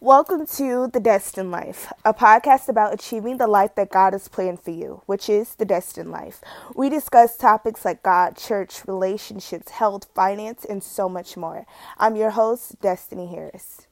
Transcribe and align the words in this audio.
Welcome 0.00 0.46
to 0.58 0.86
The 0.86 1.00
Destined 1.00 1.50
Life, 1.50 1.92
a 2.04 2.14
podcast 2.14 2.68
about 2.68 2.94
achieving 2.94 3.38
the 3.38 3.48
life 3.48 3.74
that 3.74 3.90
God 3.90 4.12
has 4.12 4.28
planned 4.28 4.60
for 4.60 4.70
you, 4.70 5.02
which 5.06 5.28
is 5.28 5.56
the 5.56 5.64
destined 5.64 6.12
life. 6.12 6.40
We 6.76 6.88
discuss 6.88 7.36
topics 7.36 7.84
like 7.84 8.04
God, 8.04 8.36
church, 8.36 8.86
relationships, 8.86 9.72
health, 9.72 10.06
finance, 10.14 10.64
and 10.64 10.84
so 10.84 11.08
much 11.08 11.36
more. 11.36 11.66
I'm 11.98 12.14
your 12.14 12.30
host, 12.30 12.80
Destiny 12.80 13.26
Harris. 13.26 13.87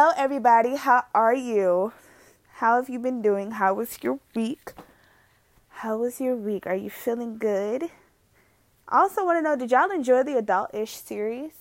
Hello, 0.00 0.14
everybody. 0.16 0.76
How 0.76 1.04
are 1.14 1.34
you? 1.34 1.92
How 2.54 2.76
have 2.76 2.88
you 2.88 2.98
been 2.98 3.20
doing? 3.20 3.50
How 3.50 3.74
was 3.74 3.98
your 4.00 4.18
week? 4.34 4.72
How 5.68 5.98
was 5.98 6.22
your 6.22 6.36
week? 6.36 6.66
Are 6.66 6.74
you 6.74 6.88
feeling 6.88 7.36
good? 7.36 7.90
I 8.88 9.00
also 9.00 9.26
want 9.26 9.36
to 9.36 9.42
know 9.42 9.56
did 9.56 9.70
y'all 9.70 9.90
enjoy 9.90 10.22
the 10.22 10.38
adult 10.38 10.74
ish 10.74 10.96
series? 10.96 11.52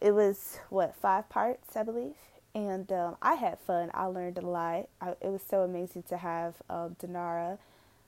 It 0.00 0.12
was, 0.12 0.60
what, 0.68 0.94
five 0.94 1.28
parts, 1.28 1.74
I 1.74 1.82
believe? 1.82 2.14
And 2.54 2.92
um, 2.92 3.16
I 3.20 3.34
had 3.34 3.58
fun. 3.58 3.90
I 3.94 4.04
learned 4.04 4.38
a 4.38 4.46
lot. 4.46 4.88
I, 5.00 5.16
it 5.20 5.32
was 5.32 5.42
so 5.42 5.62
amazing 5.62 6.04
to 6.04 6.18
have 6.18 6.54
um, 6.70 6.94
Denara 7.02 7.58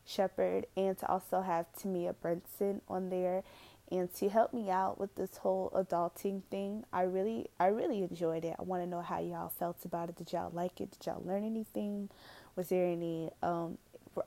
Shepard 0.07 0.67
and 0.77 0.97
to 0.99 1.09
also 1.09 1.41
have 1.41 1.67
Tamia 1.77 2.15
Brinson 2.23 2.81
on 2.89 3.11
there 3.11 3.43
and 3.93 4.13
to 4.15 4.29
help 4.31 4.55
me 4.55 4.71
out 4.71 4.99
with 4.99 5.15
this 5.17 5.37
whole 5.37 5.71
adulting 5.75 6.43
thing. 6.51 6.85
I 6.93 7.03
really 7.03 7.49
I 7.61 7.67
really 7.67 8.03
enjoyed 8.03 8.45
it. 8.45 8.57
I 8.59 8.63
want 8.63 8.83
to 8.83 8.89
know 8.89 9.03
how 9.03 9.21
y'all 9.21 9.51
felt 9.51 9.85
about 9.85 10.09
it. 10.09 10.17
Did 10.17 10.33
y'all 10.33 10.51
like 10.51 10.81
it? 10.81 10.93
Did 10.93 11.07
y'all 11.07 11.23
learn 11.25 11.45
anything? 11.45 12.09
Was 12.57 12.71
there 12.71 12.87
any 12.87 13.31
um 13.43 13.77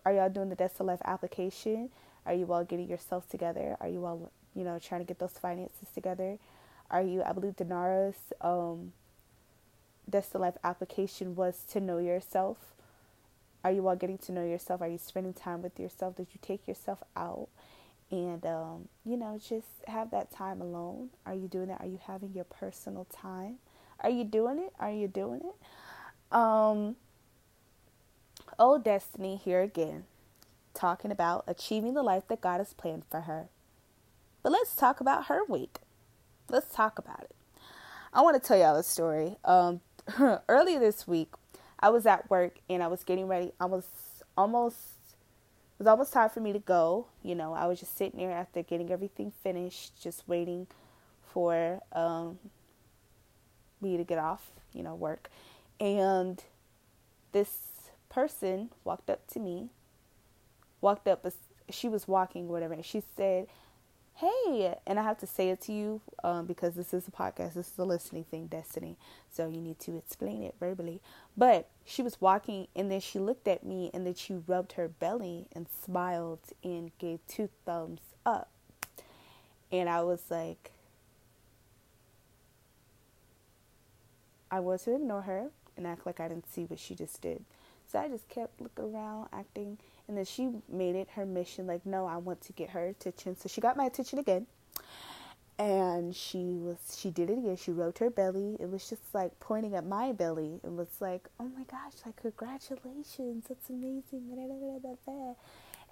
are 0.06 0.14
y'all 0.14 0.30
doing 0.30 0.50
the 0.50 0.56
Destined 0.56 0.88
Life 0.88 1.02
application? 1.04 1.90
Are 2.28 2.34
you 2.34 2.52
all 2.54 2.64
getting 2.64 2.88
yourself 2.88 3.28
together? 3.28 3.76
Are 3.80 3.88
you 3.88 4.06
all, 4.06 4.32
you 4.56 4.64
know, 4.64 4.80
trying 4.80 5.02
to 5.02 5.06
get 5.06 5.18
those 5.18 5.38
finances 5.40 5.90
together? 5.94 6.38
Are 6.92 7.02
you 7.02 7.24
I 7.24 7.34
believe 7.34 7.56
Denara's 7.56 8.34
um 8.42 8.94
Destined 10.08 10.42
Life 10.42 10.58
application 10.64 11.36
was 11.36 11.64
to 11.72 11.80
know 11.80 11.98
yourself. 11.98 12.58
Are 13.64 13.72
you 13.72 13.88
all 13.88 13.96
getting 13.96 14.20
to 14.20 14.32
know 14.32 14.46
yourself? 14.46 14.80
Are 14.84 14.88
you 14.88 15.00
spending 15.00 15.34
time 15.34 15.64
with 15.64 15.80
yourself? 15.80 16.18
Did 16.18 16.28
you 16.34 16.40
take 16.40 16.68
yourself 16.68 17.00
out? 17.18 17.48
And 18.12 18.46
um, 18.46 18.88
you 19.04 19.18
know 19.18 19.38
just 19.38 19.68
have 19.88 20.12
that 20.12 20.32
time 20.32 20.62
alone. 20.62 21.10
Are 21.26 21.34
you 21.34 21.48
doing 21.48 21.68
that 21.68 21.82
are 21.82 21.88
you 21.88 22.00
having 22.06 22.34
your 22.34 22.44
personal 22.44 23.06
time? 23.06 23.58
Are 24.02 24.10
you 24.10 24.24
doing 24.24 24.60
it? 24.60 24.74
Are 24.80 24.92
you 24.92 25.08
doing 25.08 25.42
it? 25.44 26.36
Um 26.36 26.96
oh 28.60 28.78
destiny 28.78 29.36
here 29.44 29.62
again 29.62 30.04
talking 30.74 31.10
about 31.10 31.44
achieving 31.48 31.94
the 31.94 32.04
life 32.04 32.28
that 32.28 32.42
god 32.42 32.58
has 32.58 32.74
planned 32.74 33.04
for 33.10 33.22
her. 33.22 33.48
But 34.44 34.52
let's 34.52 34.76
talk 34.76 35.00
about 35.00 35.26
her 35.26 35.44
week. 35.48 35.80
Let's 36.50 36.74
talk 36.74 37.00
about 37.00 37.22
it. 37.22 37.36
I 38.14 38.22
want 38.22 38.42
to 38.42 38.46
tell 38.46 38.58
y'all 38.58 38.76
a 38.76 38.84
story. 38.84 39.38
Um 39.44 39.82
earlier 40.48 40.80
this 40.80 41.08
week 41.08 41.34
i 41.80 41.90
was 41.90 42.06
at 42.06 42.30
work 42.30 42.60
and 42.70 42.84
i 42.84 42.88
was 42.88 43.04
getting 43.04 43.28
ready. 43.28 43.52
I 43.60 43.66
was 43.66 43.86
almost 44.38 44.78
it 45.76 45.80
was 45.80 45.88
almost 45.88 46.14
time 46.14 46.30
for 46.30 46.40
me 46.40 46.54
to 46.54 46.60
go. 46.60 47.08
You 47.22 47.36
know, 47.36 47.54
I 47.54 47.66
was 47.66 47.82
just 47.82 47.98
sitting 47.98 48.20
there 48.20 48.32
after 48.32 48.64
getting 48.64 48.92
everything 48.92 49.32
finished, 49.44 50.02
just 50.02 50.26
waiting 50.26 50.68
for 51.34 51.82
um, 51.92 52.40
me 53.82 53.98
to 53.98 54.06
get 54.06 54.18
off, 54.18 54.52
you 54.72 54.84
know, 54.84 54.96
work. 54.96 55.30
And 55.82 56.42
this 57.34 57.90
person 58.08 58.70
walked 58.86 59.10
up 59.10 59.28
to 59.34 59.40
me, 59.40 59.68
walked 60.80 61.10
up, 61.10 61.26
she 61.70 61.90
was 61.90 62.08
walking, 62.08 62.48
whatever, 62.48 62.74
and 62.74 62.86
she 62.86 63.04
said, 63.18 63.48
hey, 64.16 64.76
and 64.88 65.00
I 65.00 65.04
have 65.04 65.18
to 65.20 65.28
say 65.28 65.50
it 65.50 65.62
to 65.62 65.74
you 65.74 66.02
um, 66.24 66.46
because 66.46 66.76
this 66.76 66.94
is 66.94 67.08
a 67.08 67.12
podcast, 67.12 67.54
this 67.54 67.68
is 67.72 67.78
a 67.78 67.84
listening 67.84 68.24
thing, 68.24 68.48
Destiny. 68.48 68.96
So 69.30 69.50
you 69.50 69.60
need 69.60 69.80
to 69.80 69.98
explain 69.98 70.44
it 70.44 70.56
verbally. 70.60 71.02
But 71.36 71.68
she 71.84 72.02
was 72.02 72.22
walking, 72.22 72.68
and 72.76 72.90
then 72.90 73.02
she 73.02 73.20
looked 73.20 73.48
at 73.48 73.66
me, 73.66 73.92
and 73.94 74.06
then 74.08 74.16
she 74.16 74.36
rubbed 74.48 74.74
her 74.74 74.88
belly 74.88 75.48
and 75.54 75.68
smiled 75.84 76.40
and 76.64 76.92
gave 76.98 77.20
two 77.28 77.50
thumbs 77.66 78.02
up. 78.26 78.50
And 79.72 79.90
I 79.90 80.02
was 80.02 80.24
like, 80.30 80.72
I 84.50 84.60
was 84.62 84.84
to 84.84 84.96
ignore 84.96 85.24
her 85.24 85.50
and 85.76 85.86
act 85.86 86.06
like 86.06 86.20
I 86.22 86.30
didn't 86.30 86.50
see 86.52 86.64
what 86.64 86.80
she 86.80 86.96
just 86.96 87.22
did. 87.22 87.44
So 87.88 88.00
I 88.00 88.08
just 88.08 88.30
kept 88.30 88.62
looking 88.62 88.96
around, 88.96 89.28
acting 89.34 89.78
and 90.08 90.18
then 90.18 90.26
she 90.26 90.50
made 90.70 90.96
it 90.96 91.10
her 91.16 91.26
mission, 91.26 91.68
like, 91.68 91.86
no, 91.86 92.06
I 92.06 92.18
want 92.18 92.42
to 92.42 92.54
get 92.54 92.70
her 92.72 92.86
attention. 92.88 93.36
So 93.38 93.48
she 93.50 93.62
got 93.62 93.76
my 93.78 93.86
attention 93.86 94.20
again. 94.20 94.48
And 95.58 96.14
she 96.14 96.58
was, 96.58 96.98
she 97.00 97.10
did 97.12 97.30
it 97.30 97.38
again. 97.38 97.56
She 97.56 97.72
rubbed 97.72 98.00
her 98.00 98.10
belly. 98.10 98.58
It 98.60 98.70
was 98.70 98.90
just 98.90 99.02
like 99.14 99.40
pointing 99.40 99.74
at 99.74 99.86
my 99.86 100.12
belly. 100.12 100.60
It 100.64 100.72
was 100.72 100.90
like, 101.00 101.30
oh 101.40 101.46
my 101.46 101.64
gosh, 101.64 101.94
like, 102.06 102.18
congratulations. 102.18 103.46
That's 103.48 103.70
amazing. 103.70 104.30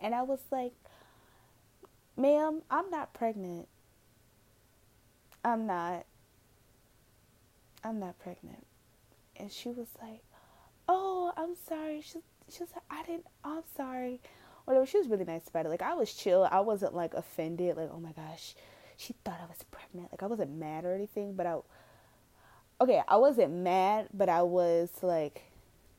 And 0.01 0.13
I 0.13 0.21
was 0.21 0.39
like, 0.51 0.73
ma'am, 2.17 2.61
I'm 2.69 2.89
not 2.89 3.13
pregnant. 3.13 3.69
I'm 5.45 5.65
not. 5.65 6.05
I'm 7.85 7.99
not 7.99 8.19
pregnant. 8.19 8.65
And 9.37 9.49
she 9.51 9.69
was 9.69 9.87
like, 10.01 10.23
oh, 10.89 11.31
I'm 11.37 11.55
sorry. 11.67 12.01
She's 12.01 12.21
she 12.53 12.63
was 12.63 12.69
like, 12.73 12.83
I 12.89 13.03
didn't, 13.03 13.25
I'm 13.43 13.63
sorry. 13.75 14.21
Whatever. 14.65 14.85
She 14.85 14.97
was 14.97 15.07
really 15.07 15.25
nice 15.25 15.47
about 15.47 15.65
it. 15.65 15.69
Like, 15.69 15.81
I 15.81 15.93
was 15.93 16.13
chill. 16.13 16.47
I 16.49 16.61
wasn't 16.61 16.95
like 16.95 17.13
offended. 17.13 17.75
Like, 17.75 17.89
oh 17.91 17.99
my 17.99 18.11
gosh, 18.13 18.55
she 18.95 19.13
thought 19.25 19.39
I 19.41 19.47
was 19.47 19.63
pregnant. 19.71 20.11
Like, 20.11 20.23
I 20.23 20.27
wasn't 20.27 20.51
mad 20.51 20.85
or 20.85 20.93
anything, 20.93 21.35
but 21.35 21.45
I, 21.45 21.57
okay, 22.79 23.01
I 23.07 23.17
wasn't 23.17 23.53
mad, 23.53 24.07
but 24.13 24.29
I 24.29 24.43
was 24.43 24.89
like 25.01 25.43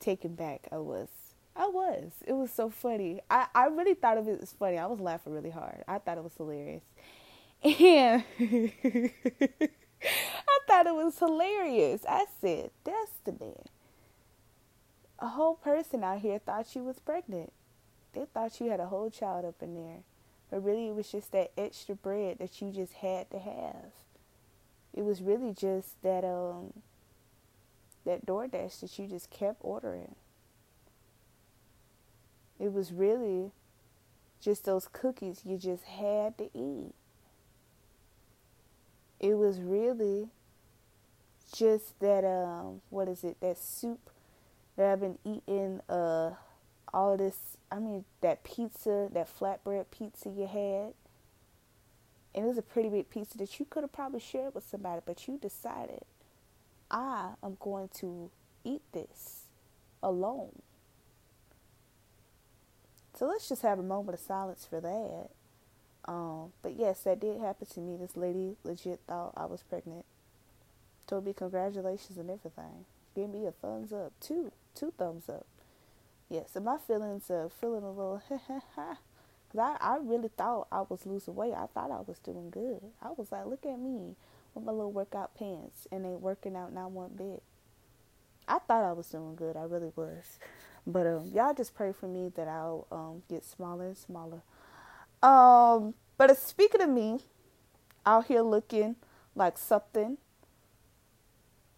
taken 0.01 0.35
back. 0.35 0.69
I 0.73 0.79
was. 0.79 1.09
I 1.57 1.67
was. 1.67 2.13
It 2.27 2.33
was 2.33 2.51
so 2.51 2.71
funny. 2.71 3.21
I, 3.31 3.47
I 3.55 3.67
really 3.67 3.95
thought 3.95 4.19
of 4.19 4.27
it 4.29 4.41
as 4.43 4.53
funny. 4.53 4.79
I 4.79 4.87
was 4.87 4.99
laughing 5.01 5.33
really 5.33 5.51
hard. 5.51 5.85
I 5.87 5.99
thought 5.99 6.19
it 6.19 6.25
was 6.25 6.37
hilarious. 6.37 6.83
And 7.65 8.23
I 10.07 10.59
thought 10.67 10.87
it 10.87 10.95
was 10.95 11.19
hilarious. 11.19 12.03
I 12.07 12.27
said, 12.41 12.71
Destiny 12.85 13.55
a 15.25 15.29
whole 15.29 15.55
person 15.55 16.05
out 16.05 16.21
here 16.21 16.39
thought 16.39 16.67
she 16.71 16.83
was 16.83 16.99
pregnant. 16.99 17.51
They 18.13 18.27
thought 18.27 18.61
you 18.61 18.71
had 18.71 18.79
a 18.79 18.89
whole 18.89 19.09
child 19.09 19.47
up 19.47 19.63
in 19.63 19.75
there. 19.75 20.01
But 20.51 20.63
really, 20.63 20.89
it 20.89 20.95
was 20.95 21.11
just 21.11 21.33
that 21.33 21.51
extra 21.57 21.95
bread 21.95 22.37
that 22.41 22.61
you 22.61 22.71
just 22.71 22.93
had 22.93 23.31
to 23.31 23.39
have. 23.39 23.93
It 24.93 25.03
was 25.03 25.23
really 25.23 25.55
just 25.55 26.01
that 26.03 26.25
um 26.25 26.75
that 28.05 28.27
DoorDash 28.27 28.81
that 28.81 28.99
you 28.99 29.07
just 29.07 29.31
kept 29.31 29.57
ordering. 29.63 30.15
It 32.61 32.71
was 32.75 32.93
really 32.93 33.51
just 34.43 34.67
those 34.67 34.89
cookies 34.93 35.41
you 35.43 35.57
just 35.57 35.85
had 35.85 36.37
to 36.37 36.51
eat. 36.53 36.93
It 39.21 39.39
was 39.39 39.59
really 39.59 40.29
just 41.51 41.99
that 42.01 42.25
um 42.27 42.83
what 42.91 43.09
is 43.09 43.25
it 43.25 43.41
that 43.41 43.57
soup 43.57 44.11
that 44.77 44.87
I've 44.87 45.01
been 45.01 45.19
eating 45.25 45.81
uh 45.89 46.31
all 46.93 47.17
this 47.17 47.57
I 47.71 47.79
mean 47.81 48.05
that 48.21 48.45
pizza, 48.45 49.09
that 49.13 49.29
flatbread 49.29 49.87
pizza 49.91 50.29
you 50.29 50.47
had. 50.47 50.95
And 52.35 52.45
it 52.45 52.49
was 52.49 52.59
a 52.59 52.63
pretty 52.63 52.89
big 52.89 53.11
pizza 53.11 53.39
that 53.39 53.61
you 53.61 53.67
could 53.69 53.85
have 53.85 53.93
probably 53.93 54.21
shared 54.21 54.55
with 54.55 54.69
somebody, 54.69 55.03
but 55.05 55.29
you 55.29 55.39
decided 55.39 56.03
I 56.91 57.35
am 57.43 57.57
going 57.61 57.89
to 58.01 58.31
eat 58.65 58.83
this 58.93 59.45
alone. 60.03 60.63
So 63.17 63.27
let's 63.27 63.49
just 63.49 63.63
have 63.63 63.79
a 63.79 63.85
moment 63.85 64.19
of 64.19 64.25
silence 64.25 64.67
for 64.69 64.81
that. 64.81 65.31
Um, 66.07 66.53
but 66.63 66.75
yes, 66.77 67.01
that 67.05 67.21
did 67.21 67.41
happen 67.41 67.67
to 67.69 67.81
me. 67.81 67.97
This 67.97 68.17
lady 68.17 68.57
legit 68.65 69.01
thought 69.07 69.33
I 69.37 69.47
was 69.47 69.63
pregnant. 69.63 70.05
Told 71.07 71.25
me 71.25 71.33
congratulations 71.33 72.19
and 72.19 72.31
everything. 72.31 72.85
Gave 73.15 73.31
me 73.31 73.47
a 73.47 73.53
thumbs 73.53 73.93
up 73.93 74.13
too 74.21 74.51
two 74.75 74.93
thumbs 74.97 75.29
up. 75.29 75.47
Yes, 76.29 76.51
and 76.57 76.65
my 76.65 76.79
feelings 76.79 77.31
are 77.31 77.51
feeling 77.61 77.85
a 77.85 77.91
little 77.91 78.23
because 78.29 78.97
I, 79.59 79.77
I 79.81 79.99
really 80.01 80.31
thought 80.37 80.67
I 80.73 80.83
was 80.89 81.07
losing 81.07 81.35
weight. 81.35 81.55
I 81.55 81.67
thought 81.67 81.91
I 81.91 82.01
was 82.07 82.19
doing 82.19 82.51
good. 82.51 82.81
I 83.03 83.11
was 83.17 83.31
like, 83.31 83.47
look 83.47 83.65
at 83.67 83.79
me 83.79 84.17
with 84.55 84.65
my 84.65 84.73
little 84.73 84.93
workout 84.93 85.35
pants 85.35 85.87
and 85.93 86.05
ain't 86.05 86.21
working 86.21 86.57
out 86.57 86.73
not 86.73 86.91
one 86.91 87.11
bit. 87.17 87.43
I 88.49 88.59
thought 88.59 88.85
I 88.85 88.93
was 88.93 89.07
doing 89.09 89.37
good. 89.37 89.57
I 89.57 89.63
really 89.63 89.93
was. 89.95 90.39
But 90.87 91.07
um, 91.07 91.31
y'all 91.33 91.55
just 91.55 91.75
pray 91.75 91.93
for 91.93 92.07
me 92.07 92.31
that 92.37 92.49
I'll 92.49 92.87
um, 92.93 93.23
get 93.29 93.45
smaller 93.45 93.87
and 93.87 93.97
smaller. 93.97 94.43
Um, 95.23 95.95
but 96.19 96.31
uh, 96.31 96.35
speaking 96.35 96.83
of 96.83 96.91
me, 96.91 97.21
out 98.05 98.27
here 98.27 98.43
looking 98.43 98.97
like 99.35 99.57
something 99.57 100.19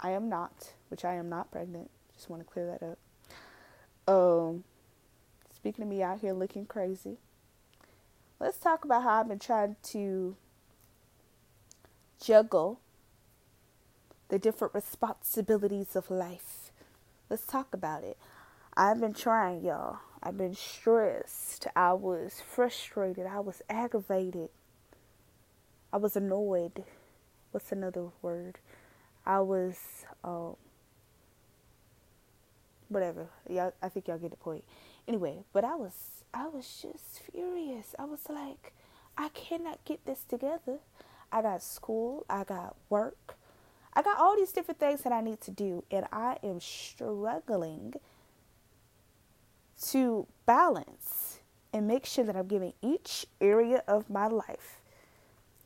I 0.01 0.11
am 0.11 0.29
not, 0.29 0.73
which 0.89 1.05
I 1.05 1.15
am 1.15 1.29
not 1.29 1.51
pregnant. 1.51 1.91
Just 2.17 2.31
want 2.31 2.43
to 2.43 2.51
clear 2.51 2.67
that 2.67 2.83
up. 2.87 2.99
Um, 4.09 4.65
speaking 5.55 5.83
of 5.83 5.89
me 5.89 6.03
out 6.03 6.21
here 6.21 6.33
looking 6.33 6.67
crazy, 6.67 7.19
let's 8.41 8.59
talk 8.59 8.85
about 8.85 9.03
how 9.03 9.21
I've 9.21 9.29
been 9.29 9.39
trying 9.39 9.77
to 9.85 10.37
juggle 12.23 12.81
the 14.29 14.39
different 14.39 14.75
responsibilities 14.75 15.95
of 15.95 16.11
life. 16.11 16.73
Let's 17.29 17.47
talk 17.47 17.75
about 17.75 18.05
it. 18.05 18.17
I've 18.77 19.01
been 19.01 19.15
trying, 19.15 19.65
y'all. 19.65 19.99
I've 20.23 20.37
been 20.37 20.55
stressed. 20.55 21.67
I 21.75 21.93
was 21.93 22.43
frustrated. 22.47 23.27
I 23.27 23.41
was 23.41 23.63
aggravated. 23.69 24.51
I 25.93 25.99
was 25.99 26.17
annoyed. 26.17 26.85
What's 27.53 27.73
another 27.73 28.09
word? 28.23 28.59
I 29.25 29.41
was 29.41 30.05
um 30.23 30.57
whatever. 32.89 33.29
Y'all 33.49 33.73
I 33.83 33.89
think 33.89 34.09
y'all 34.09 34.19
get 34.19 34.31
the 34.31 34.37
point. 34.37 34.65
Anyway, 35.09 35.45
but 35.53 35.65
I 35.65 35.75
was 35.77 36.25
I 36.35 36.49
was 36.49 36.81
just 36.83 37.21
furious. 37.31 37.95
I 37.99 38.05
was 38.05 38.29
like, 38.29 38.73
I 39.17 39.29
cannot 39.31 39.85
get 39.85 40.05
this 40.05 40.25
together. 40.25 40.79
I 41.33 41.43
got 41.43 41.63
school, 41.63 42.25
I 42.31 42.45
got 42.45 42.77
work, 42.89 43.37
I 43.95 44.03
got 44.03 44.19
all 44.19 44.37
these 44.37 44.53
different 44.53 44.79
things 44.79 45.03
that 45.03 45.13
I 45.13 45.21
need 45.21 45.41
to 45.43 45.51
do, 45.51 45.85
and 45.91 46.07
I 46.13 46.39
am 46.43 46.61
struggling 46.61 47.95
to 49.89 50.27
balance 50.47 51.41
and 51.73 51.87
make 51.87 52.07
sure 52.07 52.25
that 52.25 52.37
I'm 52.37 52.47
giving 52.47 52.75
each 52.83 53.27
area 53.41 53.83
of 53.89 54.09
my 54.09 54.27
life, 54.29 54.81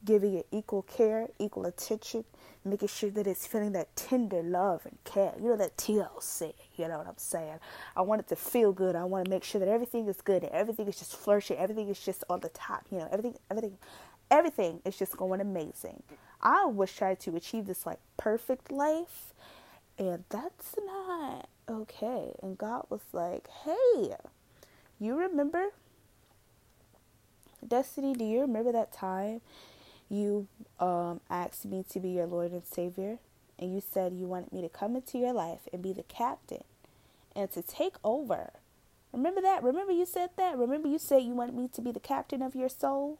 giving 0.04 0.34
it 0.34 0.46
equal 0.50 0.82
care, 0.82 1.28
equal 1.38 1.66
attention, 1.66 2.24
making 2.64 2.88
sure 2.88 3.10
that 3.10 3.26
it's 3.26 3.46
feeling 3.46 3.72
that 3.72 3.94
tender 3.96 4.42
love 4.42 4.82
and 4.84 4.98
care. 5.04 5.34
You 5.38 5.48
know 5.48 5.56
that 5.56 5.76
TLC, 5.76 6.54
you 6.76 6.88
know 6.88 6.98
what 6.98 7.06
I'm 7.06 7.18
saying? 7.18 7.58
I 7.96 8.02
want 8.02 8.20
it 8.20 8.28
to 8.28 8.36
feel 8.36 8.72
good. 8.72 8.96
I 8.96 9.04
want 9.04 9.24
to 9.26 9.30
make 9.30 9.44
sure 9.44 9.58
that 9.58 9.68
everything 9.68 10.08
is 10.08 10.20
good 10.20 10.42
and 10.42 10.52
everything 10.52 10.88
is 10.88 10.98
just 10.98 11.16
flourishing. 11.16 11.58
Everything 11.58 11.88
is 11.88 12.00
just 12.00 12.24
on 12.30 12.40
the 12.40 12.48
top, 12.50 12.86
you 12.90 12.98
know, 12.98 13.08
everything 13.10 13.36
everything 13.50 13.78
everything 14.30 14.80
is 14.84 14.96
just 14.96 15.16
going 15.16 15.40
amazing. 15.40 16.02
I 16.40 16.64
was 16.64 16.92
trying 16.92 17.16
to 17.16 17.36
achieve 17.36 17.66
this 17.66 17.84
like 17.84 17.98
perfect 18.16 18.70
life 18.72 19.34
and 19.98 20.24
that's 20.30 20.74
not 20.86 21.48
okay. 21.68 22.32
And 22.42 22.56
God 22.56 22.86
was 22.88 23.02
like, 23.12 23.48
"Hey, 23.64 24.14
you 24.98 25.16
remember 25.16 25.70
Destiny, 27.66 28.14
do 28.14 28.24
you 28.24 28.40
remember 28.40 28.72
that 28.72 28.92
time 28.92 29.42
you 30.10 30.48
um, 30.78 31.20
asked 31.30 31.64
me 31.64 31.84
to 31.90 32.00
be 32.00 32.10
your 32.10 32.26
Lord 32.26 32.52
and 32.52 32.66
Savior, 32.66 33.18
and 33.58 33.72
you 33.72 33.80
said 33.80 34.12
you 34.12 34.26
wanted 34.26 34.52
me 34.52 34.60
to 34.60 34.68
come 34.68 34.96
into 34.96 35.18
your 35.18 35.32
life 35.32 35.60
and 35.72 35.82
be 35.82 35.92
the 35.92 36.02
captain 36.02 36.64
and 37.34 37.50
to 37.52 37.62
take 37.62 37.94
over. 38.02 38.50
Remember 39.12 39.40
that? 39.40 39.62
Remember 39.62 39.92
you 39.92 40.06
said 40.06 40.30
that? 40.36 40.58
Remember 40.58 40.88
you 40.88 40.98
said 40.98 41.22
you 41.22 41.34
wanted 41.34 41.54
me 41.54 41.68
to 41.68 41.80
be 41.80 41.92
the 41.92 42.00
captain 42.00 42.42
of 42.42 42.54
your 42.54 42.68
soul? 42.68 43.18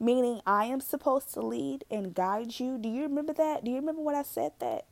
Meaning 0.00 0.40
I 0.46 0.66
am 0.66 0.80
supposed 0.80 1.34
to 1.34 1.40
lead 1.40 1.84
and 1.90 2.14
guide 2.14 2.60
you. 2.60 2.78
Do 2.78 2.88
you 2.88 3.02
remember 3.02 3.32
that? 3.32 3.64
Do 3.64 3.70
you 3.70 3.76
remember 3.76 4.02
when 4.02 4.14
I 4.14 4.22
said 4.22 4.52
that? 4.60 4.86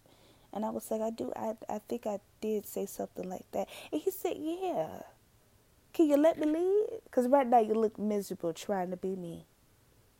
And 0.52 0.64
I 0.64 0.70
was 0.70 0.90
like, 0.90 1.00
I 1.00 1.10
do. 1.10 1.32
I, 1.36 1.54
I 1.68 1.80
think 1.88 2.06
I 2.06 2.18
did 2.40 2.66
say 2.66 2.86
something 2.86 3.28
like 3.28 3.50
that. 3.52 3.68
And 3.92 4.00
he 4.00 4.10
said, 4.10 4.36
Yeah. 4.38 5.02
Can 5.92 6.08
you 6.08 6.16
let 6.16 6.38
me 6.38 6.46
lead? 6.46 7.00
Because 7.04 7.26
right 7.28 7.46
now 7.46 7.60
you 7.60 7.74
look 7.74 7.98
miserable 7.98 8.52
trying 8.52 8.90
to 8.90 8.96
be 8.96 9.16
me. 9.16 9.46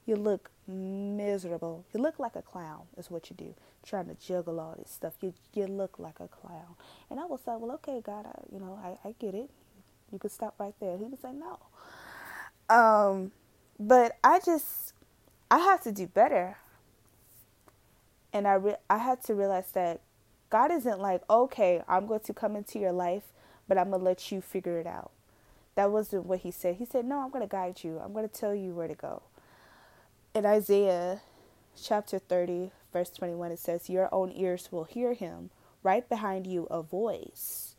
You 0.07 0.17
look 0.17 0.51
miserable. 0.69 1.85
You 1.95 2.01
look 2.01 2.19
like 2.19 2.37
a 2.37 2.43
clown, 2.43 2.83
is 2.97 3.11
what 3.11 3.31
you 3.31 3.37
do. 3.37 3.55
Trying 3.85 4.07
to 4.07 4.15
juggle 4.15 4.61
all 4.61 4.77
this 4.79 4.91
stuff. 4.91 5.15
You 5.21 5.35
you 5.55 5.67
look 5.67 5.99
like 5.99 6.21
a 6.21 6.29
clown. 6.29 6.77
And 7.11 7.21
I 7.21 7.27
was 7.27 7.41
like, 7.47 7.61
Well, 7.61 7.73
okay, 7.73 8.01
God, 8.05 8.27
I, 8.27 8.41
you 8.53 8.61
know, 8.61 8.79
I, 8.83 9.09
I 9.09 9.15
get 9.19 9.35
it. 9.35 9.51
You 10.13 10.19
could 10.19 10.33
stop 10.33 10.55
right 10.59 10.75
there. 10.81 10.97
He 10.99 11.05
was 11.05 11.23
like, 11.25 11.35
No. 11.35 11.59
Um, 12.69 13.33
but 13.79 14.17
I 14.25 14.41
just 14.45 14.95
I 15.51 15.59
have 15.59 15.83
to 15.83 15.93
do 15.93 16.07
better. 16.07 16.59
And 18.33 18.47
I 18.49 18.55
re- 18.55 18.77
I 18.91 18.99
had 18.99 19.23
to 19.25 19.35
realize 19.35 19.71
that 19.73 20.01
God 20.51 20.71
isn't 20.73 21.01
like, 21.01 21.23
okay, 21.31 21.83
I'm 21.89 22.07
going 22.07 22.21
to 22.21 22.35
come 22.35 22.57
into 22.57 22.79
your 22.79 22.93
life, 22.93 23.25
but 23.69 23.79
I'm 23.79 23.91
to 23.91 23.97
let 23.97 24.31
you 24.31 24.41
figure 24.41 24.79
it 24.79 24.87
out. 24.87 25.11
That 25.75 25.91
wasn't 25.91 26.27
what 26.27 26.41
he 26.41 26.51
said. 26.51 26.77
He 26.77 26.85
said, 26.85 27.05
no, 27.05 27.21
I'm 27.21 27.31
to 27.43 27.49
guide 27.49 27.83
you. 27.85 27.99
I'm 28.03 28.13
to 28.29 28.35
tell 28.35 28.55
you 28.55 28.73
where 28.75 28.89
to 28.89 28.95
go 28.95 29.23
in 30.37 30.45
Isaiah 30.45 31.23
chapter 31.83 32.19
30, 32.19 32.71
verse 32.93 33.09
21, 33.09 33.53
it 33.53 33.59
says, 33.59 33.89
Your 33.89 34.15
own 34.15 34.31
ears 34.31 34.69
will 34.71 34.85
hear 34.85 35.15
him. 35.15 35.49
Right 35.83 36.07
behind 36.07 36.47
you, 36.47 36.67
a 36.71 36.83
voice 36.83 37.75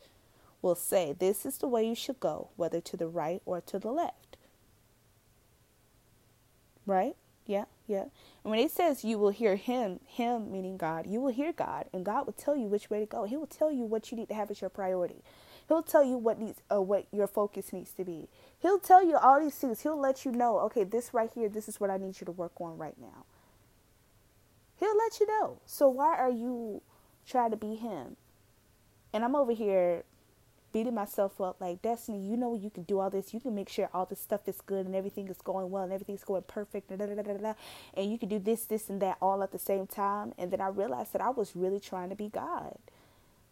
will 0.63 0.73
say, 0.73 1.13
This 1.13 1.45
is 1.45 1.59
the 1.59 1.67
way 1.67 1.87
you 1.87 1.93
should 1.93 2.19
go, 2.19 2.49
whether 2.55 2.81
to 2.81 2.97
the 2.97 3.07
right 3.07 3.43
or 3.45 3.61
to 3.61 3.77
the 3.77 3.91
left. 3.91 4.37
Right? 6.87 7.15
Yeah, 7.45 7.65
yeah. 7.85 8.05
And 8.43 8.49
when 8.51 8.59
it 8.59 8.71
says 8.71 9.05
you 9.05 9.19
will 9.19 9.29
hear 9.29 9.55
him, 9.55 9.99
him 10.07 10.51
meaning 10.51 10.77
God, 10.77 11.05
you 11.05 11.21
will 11.21 11.31
hear 11.31 11.53
God, 11.53 11.85
and 11.93 12.03
God 12.03 12.25
will 12.25 12.33
tell 12.33 12.55
you 12.55 12.65
which 12.65 12.89
way 12.89 12.99
to 12.99 13.05
go. 13.05 13.25
He 13.25 13.37
will 13.37 13.45
tell 13.45 13.71
you 13.71 13.83
what 13.83 14.09
you 14.11 14.17
need 14.17 14.29
to 14.29 14.33
have 14.33 14.49
as 14.49 14.61
your 14.61 14.71
priority. 14.71 15.21
He'll 15.67 15.83
tell 15.83 16.03
you 16.03 16.17
what 16.17 16.39
needs, 16.39 16.61
uh, 16.71 16.81
what 16.81 17.07
your 17.11 17.27
focus 17.27 17.73
needs 17.73 17.91
to 17.91 18.05
be. 18.05 18.29
He'll 18.59 18.79
tell 18.79 19.05
you 19.05 19.17
all 19.17 19.39
these 19.39 19.55
things. 19.55 19.81
He'll 19.81 19.99
let 19.99 20.23
you 20.23 20.31
know, 20.31 20.59
okay, 20.61 20.83
this 20.83 21.13
right 21.13 21.29
here, 21.33 21.49
this 21.49 21.67
is 21.67 21.79
what 21.79 21.89
I 21.89 21.97
need 21.97 22.19
you 22.19 22.25
to 22.25 22.31
work 22.31 22.53
on 22.59 22.77
right 22.77 22.95
now. 22.99 23.25
He'll 24.79 24.97
let 24.97 25.19
you 25.19 25.27
know. 25.27 25.59
So 25.65 25.89
why 25.89 26.15
are 26.15 26.29
you 26.29 26.81
trying 27.27 27.51
to 27.51 27.57
be 27.57 27.75
him? 27.75 28.15
And 29.11 29.23
I'm 29.23 29.35
over 29.35 29.51
here 29.51 30.03
beating 30.71 30.93
myself 30.93 31.41
up 31.41 31.59
like 31.59 31.81
Destiny, 31.81 32.19
you 32.19 32.37
know 32.37 32.53
you 32.53 32.69
can 32.69 32.83
do 32.83 32.99
all 32.99 33.09
this. 33.09 33.33
You 33.33 33.39
can 33.39 33.55
make 33.55 33.69
sure 33.69 33.89
all 33.93 34.05
this 34.05 34.19
stuff 34.19 34.47
is 34.47 34.61
good 34.61 34.85
and 34.85 34.95
everything 34.95 35.27
is 35.27 35.37
going 35.37 35.71
well 35.71 35.83
and 35.83 35.91
everything's 35.91 36.23
going 36.23 36.43
perfect 36.43 36.91
and 36.91 38.11
you 38.11 38.19
can 38.19 38.29
do 38.29 38.39
this, 38.39 38.65
this 38.65 38.89
and 38.89 39.01
that 39.01 39.17
all 39.21 39.41
at 39.43 39.51
the 39.51 39.59
same 39.59 39.87
time. 39.87 40.33
And 40.37 40.51
then 40.51 40.61
I 40.61 40.67
realized 40.67 41.13
that 41.13 41.21
I 41.21 41.29
was 41.29 41.55
really 41.55 41.79
trying 41.79 42.09
to 42.09 42.15
be 42.15 42.29
God. 42.29 42.77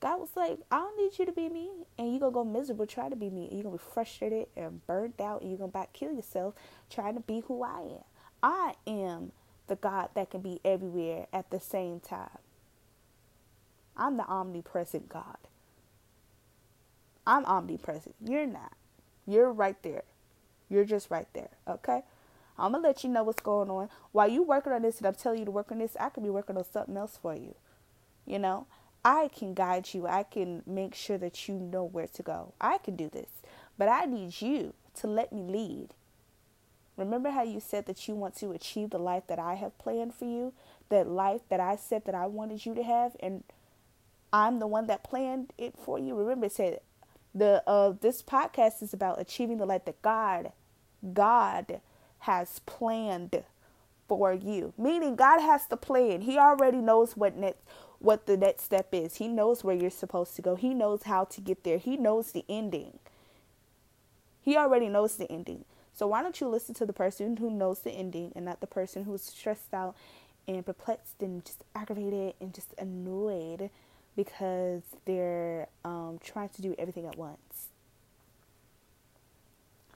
God 0.06 0.20
was 0.20 0.30
like, 0.36 0.60
I 0.72 0.78
don't 0.78 0.98
need 1.00 1.18
you 1.18 1.26
to 1.26 1.32
be 1.32 1.50
me. 1.50 1.72
And 1.98 2.12
you're 2.12 2.20
going 2.20 2.32
to 2.32 2.36
go 2.36 2.44
miserable 2.44 2.86
trying 2.86 3.10
to 3.10 3.16
be 3.16 3.32
me. 3.32 3.48
And 3.48 3.54
you're 3.54 3.64
going 3.64 3.80
to 3.80 3.84
be 3.84 3.92
frustrated 3.92 4.46
and 4.56 4.86
burnt 4.86 5.20
out. 5.20 5.42
And 5.42 5.50
you're 5.50 5.58
going 5.58 5.72
to 5.72 5.78
about 5.80 5.94
kill 5.94 6.12
yourself 6.12 6.54
trying 6.92 7.16
to 7.16 7.22
be 7.22 7.40
who 7.48 7.64
I 7.64 7.80
am. 7.80 8.04
I 8.44 8.74
am 8.86 9.32
the 9.66 9.76
God 9.76 10.10
that 10.14 10.30
can 10.30 10.42
be 10.42 10.60
everywhere 10.64 11.26
at 11.34 11.50
the 11.50 11.60
same 11.60 12.00
time. 12.00 12.38
I'm 13.98 14.18
the 14.18 14.28
omnipresent 14.28 15.10
God. 15.10 15.38
I'm 17.26 17.44
omnipresent. 17.46 18.14
You're 18.24 18.46
not. 18.46 18.74
You're 19.26 19.52
right 19.52 19.82
there. 19.82 20.04
You're 20.70 20.86
just 20.86 21.10
right 21.10 21.28
there. 21.34 21.50
Okay? 21.68 22.04
I'm 22.60 22.74
going 22.74 22.84
to 22.84 22.90
let 22.90 23.04
you 23.04 23.10
know 23.10 23.24
what's 23.24 23.42
going 23.42 23.72
on. 23.72 23.90
While 24.12 24.30
you 24.30 24.44
working 24.44 24.72
on 24.72 24.84
this 24.84 25.00
and 25.00 25.08
I'm 25.08 25.16
telling 25.16 25.40
you 25.40 25.46
to 25.46 25.52
work 25.52 25.72
on 25.72 25.80
this, 25.80 25.98
I 26.00 26.10
could 26.10 26.22
be 26.22 26.30
working 26.30 26.58
on 26.58 26.64
something 26.72 26.96
else 26.96 27.18
for 27.20 27.34
you. 27.34 27.56
You 28.28 28.38
know? 28.38 28.68
I 29.06 29.30
can 29.30 29.54
guide 29.54 29.94
you. 29.94 30.08
I 30.08 30.24
can 30.24 30.64
make 30.66 30.96
sure 30.96 31.20
that 31.20 31.48
you 31.48 31.54
know 31.56 31.84
where 31.84 32.08
to 32.08 32.24
go. 32.24 32.54
I 32.60 32.80
can 32.80 32.96
do 32.96 33.08
this. 33.08 33.30
But 33.78 33.88
I 33.88 34.06
need 34.06 34.42
you 34.42 34.74
to 34.96 35.08
let 35.08 35.32
me 35.32 35.44
lead. 35.44 35.90
Remember 36.98 37.30
how 37.30 37.44
you 37.44 37.60
said 37.60 37.86
that 37.86 38.08
you 38.08 38.16
want 38.16 38.36
to 38.38 38.52
achieve 38.52 38.90
the 38.90 38.98
life 38.98 39.28
that 39.28 39.38
I 39.38 39.56
have 39.56 39.78
planned 39.78 40.16
for 40.16 40.26
you? 40.26 40.54
That 40.90 41.08
life 41.08 41.42
that 41.50 41.60
I 41.60 41.76
said 41.76 42.06
that 42.06 42.16
I 42.16 42.26
wanted 42.26 42.66
you 42.66 42.74
to 42.74 42.84
have 42.84 43.16
and 43.20 43.44
I'm 44.34 44.60
the 44.60 44.68
one 44.68 44.88
that 44.88 45.04
planned 45.04 45.54
it 45.58 45.76
for 45.78 46.00
you. 46.00 46.16
Remember 46.16 46.48
it 46.48 46.54
said 46.54 46.80
the 47.34 47.62
uh 47.68 47.94
this 48.02 48.24
podcast 48.24 48.82
is 48.82 48.94
about 48.94 49.22
achieving 49.22 49.58
the 49.58 49.66
life 49.66 49.86
that 49.86 50.02
God 50.02 50.52
God 51.14 51.82
has 52.20 52.60
planned 52.66 53.44
for 54.08 54.34
you. 54.34 54.74
Meaning 54.78 55.16
God 55.16 55.42
has 55.42 55.68
the 55.68 55.78
plan. 55.78 56.22
He 56.22 56.38
already 56.38 56.78
knows 56.78 57.16
what 57.16 57.36
next 57.36 57.60
what 58.06 58.28
the 58.28 58.38
next 58.38 58.64
step 58.64 58.90
is. 58.92 59.16
He 59.16 59.28
knows 59.28 59.64
where 59.64 59.76
you're 59.76 59.90
supposed 59.90 60.36
to 60.36 60.42
go. 60.42 60.56
He 60.56 60.76
knows 60.76 61.04
how 61.04 61.26
to 61.26 61.42
get 61.42 61.64
there. 61.64 61.80
He 61.80 61.98
knows 61.98 62.32
the 62.32 62.46
ending. 62.48 63.00
He 64.42 64.56
already 64.56 64.90
knows 64.90 65.16
the 65.16 65.30
ending. 65.32 65.66
So 65.92 66.06
why 66.08 66.22
don't 66.22 66.40
you 66.40 66.48
listen 66.48 66.76
to 66.76 66.86
the 66.86 66.94
person 66.94 67.38
who 67.38 67.50
knows 67.50 67.80
the 67.80 67.90
ending 67.92 68.32
and 68.36 68.46
not 68.46 68.62
the 68.62 68.68
person 68.68 69.06
who's 69.06 69.24
stressed 69.24 69.74
out 69.74 69.96
and 70.48 70.64
perplexed 70.64 71.16
and 71.22 71.44
just 71.44 71.64
aggravated 71.74 72.36
and 72.40 72.54
just 72.54 72.76
annoyed 72.78 73.72
because 74.16 74.84
they're 75.06 75.68
um, 75.84 76.20
trying 76.24 76.50
to 76.50 76.62
do 76.62 76.76
everything 76.78 77.08
at 77.08 77.18
once. 77.18 77.70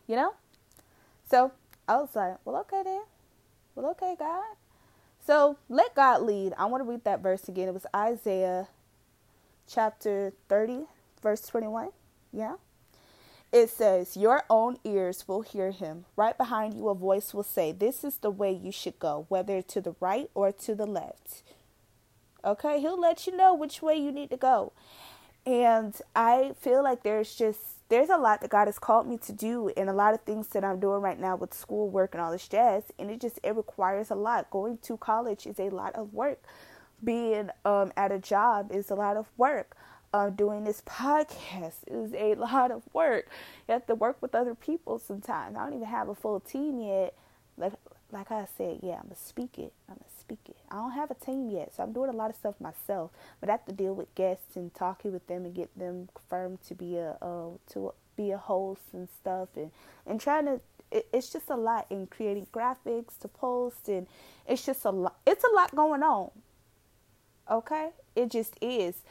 You 0.07 0.15
know? 0.15 0.33
So 1.29 1.51
I 1.87 1.97
was 1.97 2.15
like, 2.15 2.37
well, 2.43 2.57
okay 2.61 2.81
then. 2.83 3.01
Well, 3.75 3.91
okay, 3.91 4.15
God. 4.17 4.55
So 5.29 5.57
let 5.69 5.93
God 5.93 6.23
lead. 6.23 6.53
I 6.57 6.65
want 6.65 6.83
to 6.83 6.89
read 6.89 7.03
that 7.03 7.21
verse 7.21 7.47
again. 7.47 7.67
It 7.67 7.73
was 7.75 7.85
Isaiah 7.95 8.67
chapter 9.67 10.33
30, 10.47 10.85
verse 11.21 11.41
21. 11.41 11.89
Yeah. 12.33 12.55
It 13.51 13.69
says, 13.69 14.17
Your 14.17 14.41
own 14.49 14.77
ears 14.83 15.27
will 15.27 15.41
hear 15.41 15.69
him. 15.69 16.05
Right 16.15 16.35
behind 16.35 16.73
you, 16.73 16.89
a 16.89 16.95
voice 16.95 17.31
will 17.31 17.43
say, 17.43 17.71
This 17.71 18.03
is 18.03 18.17
the 18.17 18.31
way 18.31 18.51
you 18.51 18.71
should 18.71 18.97
go, 18.97 19.27
whether 19.29 19.61
to 19.61 19.79
the 19.79 19.93
right 19.99 20.31
or 20.33 20.51
to 20.51 20.73
the 20.73 20.87
left. 20.87 21.43
Okay, 22.43 22.81
he'll 22.81 22.99
let 22.99 23.27
you 23.27 23.37
know 23.37 23.53
which 23.53 23.83
way 23.83 23.97
you 23.97 24.11
need 24.11 24.31
to 24.31 24.37
go. 24.37 24.73
And 25.45 25.95
I 26.15 26.53
feel 26.59 26.83
like 26.83 27.03
there's 27.03 27.35
just 27.35 27.59
there's 27.89 28.09
a 28.09 28.17
lot 28.17 28.41
that 28.41 28.51
God 28.51 28.67
has 28.67 28.77
called 28.79 29.07
me 29.07 29.17
to 29.17 29.33
do 29.33 29.69
and 29.75 29.89
a 29.89 29.93
lot 29.93 30.13
of 30.13 30.21
things 30.21 30.47
that 30.49 30.63
I'm 30.63 30.79
doing 30.79 31.01
right 31.01 31.19
now 31.19 31.35
with 31.35 31.53
school 31.53 31.89
work 31.89 32.13
and 32.13 32.21
all 32.21 32.31
this 32.31 32.47
jazz 32.47 32.83
and 32.99 33.09
it 33.09 33.19
just 33.19 33.39
it 33.43 33.55
requires 33.55 34.11
a 34.11 34.15
lot. 34.15 34.49
Going 34.51 34.77
to 34.83 34.97
college 34.97 35.47
is 35.47 35.59
a 35.59 35.69
lot 35.69 35.95
of 35.95 36.13
work. 36.13 36.41
Being 37.03 37.49
um, 37.65 37.91
at 37.97 38.11
a 38.11 38.19
job 38.19 38.71
is 38.71 38.91
a 38.91 38.95
lot 38.95 39.17
of 39.17 39.27
work. 39.37 39.75
Uh, 40.11 40.29
doing 40.29 40.63
this 40.63 40.81
podcast 40.81 41.83
is 41.87 42.13
a 42.13 42.35
lot 42.39 42.71
of 42.71 42.83
work. 42.93 43.27
You 43.67 43.73
have 43.73 43.85
to 43.87 43.95
work 43.95 44.17
with 44.21 44.35
other 44.35 44.55
people 44.55 44.99
sometimes. 44.99 45.57
I 45.57 45.63
don't 45.65 45.73
even 45.73 45.87
have 45.87 46.09
a 46.09 46.15
full 46.15 46.39
team 46.39 46.79
yet. 46.79 47.15
Like 47.57 47.73
like 48.11 48.31
I 48.31 48.47
said, 48.57 48.79
yeah, 48.81 48.95
I'm 48.95 49.03
gonna 49.03 49.15
speak 49.15 49.59
it. 49.59 49.73
I'm 49.87 49.95
gonna 49.95 50.19
speak 50.19 50.39
it. 50.47 50.57
I 50.69 50.75
don't 50.75 50.91
have 50.91 51.11
a 51.11 51.15
team 51.15 51.49
yet, 51.49 51.73
so 51.75 51.83
I'm 51.83 51.93
doing 51.93 52.09
a 52.09 52.15
lot 52.15 52.29
of 52.29 52.35
stuff 52.35 52.55
myself. 52.59 53.11
But 53.39 53.49
I 53.49 53.53
have 53.53 53.65
to 53.65 53.71
deal 53.71 53.93
with 53.93 54.13
guests 54.15 54.55
and 54.55 54.73
talking 54.73 55.11
with 55.11 55.27
them 55.27 55.45
and 55.45 55.53
get 55.53 55.77
them 55.77 56.09
confirmed 56.15 56.61
to 56.67 56.75
be 56.75 56.97
a 56.97 57.17
uh, 57.21 57.49
to 57.73 57.93
be 58.15 58.31
a 58.31 58.37
host 58.37 58.81
and 58.93 59.07
stuff, 59.21 59.49
and 59.55 59.71
and 60.05 60.19
trying 60.19 60.45
to. 60.45 60.61
It, 60.91 61.07
it's 61.13 61.29
just 61.29 61.51
a 61.51 61.55
lot 61.55 61.85
in 61.91 62.07
creating 62.07 62.47
graphics 62.51 63.19
to 63.19 63.27
post, 63.27 63.87
and 63.87 64.07
it's 64.47 64.65
just 64.65 64.85
a 64.85 64.89
lot. 64.89 65.17
It's 65.27 65.43
a 65.43 65.55
lot 65.55 65.75
going 65.75 66.01
on. 66.01 66.31
Okay, 67.49 67.89
it 68.15 68.29
just 68.29 68.55
is 68.61 69.03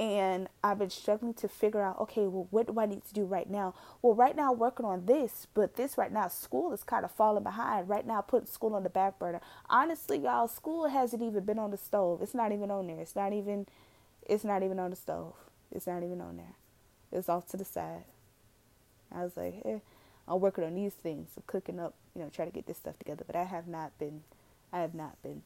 and 0.00 0.48
I've 0.64 0.78
been 0.78 0.88
struggling 0.88 1.34
to 1.34 1.46
figure 1.46 1.82
out, 1.82 2.00
okay, 2.00 2.26
well, 2.26 2.46
what 2.50 2.66
do 2.66 2.80
I 2.80 2.86
need 2.86 3.04
to 3.04 3.12
do 3.12 3.24
right 3.24 3.48
now? 3.48 3.74
Well, 4.00 4.14
right 4.14 4.34
now, 4.34 4.50
I'm 4.50 4.58
working 4.58 4.86
on 4.86 5.04
this, 5.04 5.46
but 5.52 5.76
this 5.76 5.98
right 5.98 6.10
now, 6.10 6.28
school 6.28 6.72
is 6.72 6.82
kind 6.82 7.04
of 7.04 7.10
falling 7.10 7.42
behind. 7.42 7.86
Right 7.86 8.06
now, 8.06 8.22
putting 8.22 8.46
school 8.46 8.74
on 8.74 8.82
the 8.82 8.88
back 8.88 9.18
burner. 9.18 9.42
Honestly, 9.68 10.18
y'all, 10.18 10.48
school 10.48 10.88
hasn't 10.88 11.22
even 11.22 11.44
been 11.44 11.58
on 11.58 11.70
the 11.70 11.76
stove. 11.76 12.22
It's 12.22 12.32
not 12.32 12.50
even 12.50 12.70
on 12.70 12.86
there. 12.86 12.98
It's 12.98 13.14
not 13.14 13.34
even, 13.34 13.66
it's 14.26 14.42
not 14.42 14.62
even 14.62 14.78
on 14.78 14.88
the 14.88 14.96
stove. 14.96 15.34
It's 15.70 15.86
not 15.86 16.02
even 16.02 16.22
on 16.22 16.38
there. 16.38 16.54
It's 17.12 17.28
off 17.28 17.46
to 17.48 17.58
the 17.58 17.66
side. 17.66 18.04
I 19.14 19.22
was 19.22 19.36
like, 19.36 19.60
eh, 19.66 19.80
I'm 20.26 20.40
working 20.40 20.64
on 20.64 20.76
these 20.76 20.94
things, 20.94 21.30
I'm 21.36 21.42
cooking 21.46 21.78
up, 21.78 21.94
you 22.14 22.22
know, 22.22 22.30
trying 22.32 22.48
to 22.48 22.54
get 22.54 22.66
this 22.66 22.78
stuff 22.78 22.98
together. 22.98 23.24
But 23.26 23.36
I 23.36 23.44
have 23.44 23.66
not 23.66 23.98
been, 23.98 24.22
I 24.72 24.80
have 24.80 24.94
not 24.94 25.20
been 25.22 25.42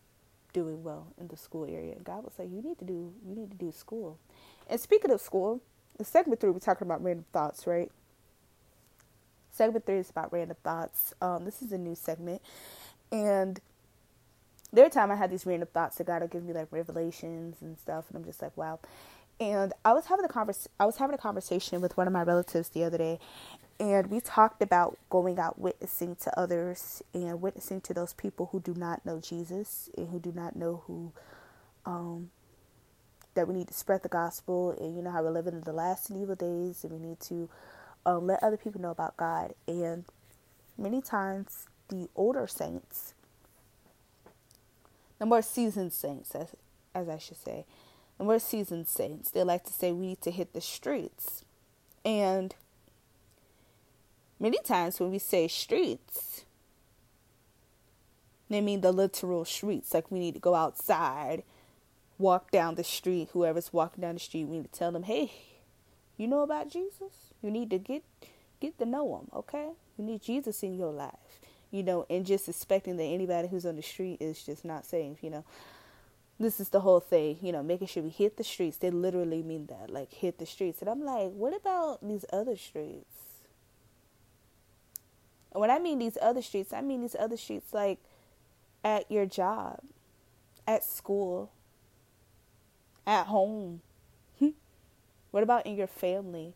doing 0.54 0.82
well 0.82 1.08
in 1.20 1.28
the 1.28 1.36
school 1.36 1.66
area. 1.66 1.96
God 2.02 2.24
was 2.24 2.32
say, 2.34 2.46
you 2.46 2.62
need 2.62 2.78
to 2.78 2.86
do, 2.86 3.12
you 3.26 3.34
need 3.34 3.50
to 3.50 3.56
do 3.58 3.70
school. 3.70 4.18
And 4.70 4.80
speaking 4.80 5.10
of 5.10 5.20
school, 5.20 5.60
in 5.98 6.06
segment 6.06 6.40
three, 6.40 6.50
we're 6.50 6.60
talking 6.60 6.86
about 6.86 7.04
random 7.04 7.26
thoughts, 7.32 7.66
right? 7.66 7.92
Segment 9.50 9.84
three 9.84 9.98
is 9.98 10.08
about 10.08 10.32
random 10.32 10.56
thoughts. 10.64 11.12
Um, 11.20 11.44
this 11.44 11.60
is 11.60 11.72
a 11.72 11.78
new 11.78 11.94
segment. 11.94 12.40
And 13.12 13.60
there 14.72 14.86
are 14.86 14.90
times 14.90 15.12
I 15.12 15.16
had 15.16 15.30
these 15.30 15.46
random 15.46 15.68
thoughts 15.72 15.96
that 15.96 16.06
God 16.06 16.22
will 16.22 16.28
give 16.28 16.44
me 16.44 16.52
like 16.52 16.68
revelations 16.70 17.60
and 17.60 17.78
stuff, 17.78 18.06
and 18.08 18.16
I'm 18.16 18.24
just 18.24 18.42
like, 18.42 18.56
wow. 18.56 18.80
And 19.38 19.72
I 19.84 19.92
was 19.92 20.06
having 20.06 20.24
a 20.24 20.28
convers 20.28 20.68
I 20.80 20.86
was 20.86 20.96
having 20.96 21.14
a 21.14 21.18
conversation 21.18 21.80
with 21.80 21.96
one 21.96 22.06
of 22.06 22.12
my 22.12 22.22
relatives 22.22 22.70
the 22.70 22.84
other 22.84 22.98
day, 22.98 23.18
and 23.80 24.08
we 24.08 24.20
talked 24.20 24.62
about 24.62 24.98
going 25.10 25.38
out 25.38 25.58
witnessing 25.58 26.16
to 26.16 26.38
others 26.38 27.02
and 27.12 27.40
witnessing 27.40 27.80
to 27.82 27.94
those 27.94 28.12
people 28.12 28.48
who 28.52 28.60
do 28.60 28.74
not 28.74 29.04
know 29.04 29.20
Jesus 29.20 29.90
and 29.96 30.10
who 30.10 30.20
do 30.20 30.32
not 30.32 30.54
know 30.54 30.82
who 30.86 31.12
um, 31.84 32.30
that 33.34 33.48
we 33.48 33.54
need 33.54 33.68
to 33.68 33.74
spread 33.74 34.02
the 34.02 34.08
gospel. 34.08 34.76
And 34.78 34.96
you 34.96 35.02
know 35.02 35.10
how 35.10 35.22
we're 35.22 35.30
living 35.30 35.54
in 35.54 35.62
the 35.62 35.72
last 35.72 36.08
and 36.08 36.20
evil 36.22 36.36
days 36.36 36.84
and 36.84 36.92
we 36.92 36.98
need 37.04 37.20
to 37.20 37.48
um, 38.06 38.26
let 38.26 38.42
other 38.42 38.56
people 38.56 38.80
know 38.80 38.92
about 38.92 39.16
God. 39.16 39.54
And 39.66 40.04
many 40.78 41.02
times 41.02 41.66
the 41.88 42.08
older 42.16 42.46
saints 42.46 43.14
the 45.18 45.26
more 45.26 45.42
seasoned 45.42 45.92
saints 45.92 46.34
as, 46.34 46.48
as 46.94 47.08
I 47.08 47.18
should 47.18 47.36
say 47.36 47.66
the 48.18 48.24
more 48.24 48.38
seasoned 48.38 48.88
saints 48.88 49.30
they 49.30 49.42
like 49.42 49.64
to 49.64 49.72
say 49.72 49.92
we 49.92 50.06
need 50.06 50.22
to 50.22 50.30
hit 50.30 50.52
the 50.52 50.60
streets. 50.60 51.44
And 52.04 52.54
Many 54.38 54.58
times 54.62 55.00
when 55.00 55.10
we 55.10 55.18
say 55.18 55.48
streets, 55.48 56.44
they 58.50 58.60
mean 58.60 58.80
the 58.80 58.92
literal 58.92 59.44
streets. 59.44 59.94
Like 59.94 60.10
we 60.10 60.18
need 60.18 60.34
to 60.34 60.40
go 60.40 60.54
outside, 60.54 61.44
walk 62.18 62.50
down 62.50 62.74
the 62.74 62.84
street. 62.84 63.30
Whoever's 63.32 63.72
walking 63.72 64.02
down 64.02 64.14
the 64.14 64.20
street, 64.20 64.44
we 64.44 64.58
need 64.58 64.72
to 64.72 64.78
tell 64.78 64.92
them, 64.92 65.04
"Hey, 65.04 65.32
you 66.16 66.26
know 66.26 66.42
about 66.42 66.68
Jesus? 66.70 67.32
You 67.42 67.50
need 67.50 67.70
to 67.70 67.78
get 67.78 68.04
get 68.60 68.78
to 68.78 68.86
know 68.86 69.18
him. 69.18 69.28
Okay, 69.32 69.70
you 69.96 70.04
need 70.04 70.22
Jesus 70.22 70.62
in 70.62 70.74
your 70.74 70.92
life. 70.92 71.40
You 71.70 71.82
know, 71.82 72.06
and 72.08 72.24
just 72.24 72.48
expecting 72.48 72.96
that 72.98 73.04
anybody 73.04 73.48
who's 73.48 73.66
on 73.66 73.76
the 73.76 73.82
street 73.82 74.20
is 74.20 74.44
just 74.44 74.64
not 74.64 74.84
safe. 74.84 75.22
You 75.22 75.30
know." 75.30 75.44
This 76.38 76.58
is 76.58 76.70
the 76.70 76.80
whole 76.80 76.98
thing, 76.98 77.38
you 77.42 77.52
know, 77.52 77.62
making 77.62 77.86
sure 77.86 78.02
we 78.02 78.10
hit 78.10 78.36
the 78.36 78.42
streets. 78.42 78.76
They 78.76 78.90
literally 78.90 79.40
mean 79.42 79.66
that, 79.66 79.88
like 79.88 80.12
hit 80.12 80.38
the 80.38 80.46
streets. 80.46 80.80
And 80.80 80.90
I'm 80.90 81.04
like, 81.04 81.30
what 81.30 81.54
about 81.54 82.00
these 82.02 82.24
other 82.32 82.56
streets? 82.56 83.33
And 85.54 85.60
when 85.60 85.70
I 85.70 85.78
mean 85.78 86.00
these 86.00 86.18
other 86.20 86.42
streets, 86.42 86.72
I 86.72 86.80
mean 86.82 87.00
these 87.00 87.16
other 87.18 87.36
streets 87.36 87.72
like 87.72 88.00
at 88.82 89.10
your 89.10 89.24
job, 89.24 89.80
at 90.66 90.84
school, 90.84 91.52
at 93.06 93.26
home. 93.26 93.80
what 95.30 95.42
about 95.42 95.64
in 95.64 95.76
your 95.76 95.86
family? 95.86 96.54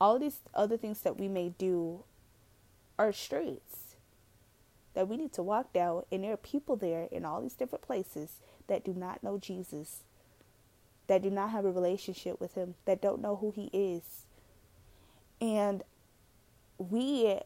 All 0.00 0.18
these 0.18 0.38
other 0.54 0.76
things 0.76 1.00
that 1.00 1.18
we 1.18 1.28
may 1.28 1.50
do 1.58 2.04
are 2.98 3.12
streets 3.12 3.84
that 4.94 5.08
we 5.08 5.16
need 5.16 5.32
to 5.32 5.42
walk 5.42 5.72
down, 5.72 6.04
and 6.10 6.24
there 6.24 6.32
are 6.32 6.38
people 6.38 6.76
there 6.76 7.08
in 7.10 7.24
all 7.24 7.42
these 7.42 7.54
different 7.54 7.84
places 7.84 8.38
that 8.68 8.84
do 8.84 8.94
not 8.94 9.22
know 9.22 9.38
Jesus, 9.38 10.02
that 11.08 11.22
do 11.22 11.30
not 11.30 11.50
have 11.50 11.64
a 11.64 11.70
relationship 11.70 12.40
with 12.40 12.54
Him, 12.54 12.76
that 12.84 13.02
don't 13.02 13.20
know 13.20 13.36
who 13.36 13.50
He 13.50 13.70
is. 13.72 14.24
And 15.40 15.82
we 16.78 17.40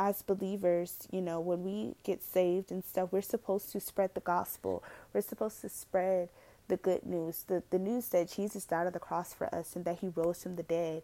as 0.00 0.22
believers, 0.22 1.06
you 1.12 1.20
know, 1.20 1.40
when 1.40 1.62
we 1.62 1.94
get 2.04 2.22
saved 2.22 2.72
and 2.72 2.82
stuff, 2.82 3.10
we're 3.12 3.20
supposed 3.20 3.70
to 3.72 3.80
spread 3.80 4.14
the 4.14 4.20
gospel. 4.20 4.82
We're 5.12 5.20
supposed 5.20 5.60
to 5.60 5.68
spread 5.68 6.30
the 6.68 6.78
good 6.78 7.04
news, 7.04 7.44
the, 7.46 7.62
the 7.68 7.78
news 7.78 8.08
that 8.08 8.32
Jesus 8.32 8.64
died 8.64 8.86
on 8.86 8.94
the 8.94 8.98
cross 8.98 9.34
for 9.34 9.54
us 9.54 9.76
and 9.76 9.84
that 9.84 9.98
he 9.98 10.08
rose 10.08 10.42
from 10.42 10.56
the 10.56 10.62
dead 10.62 11.02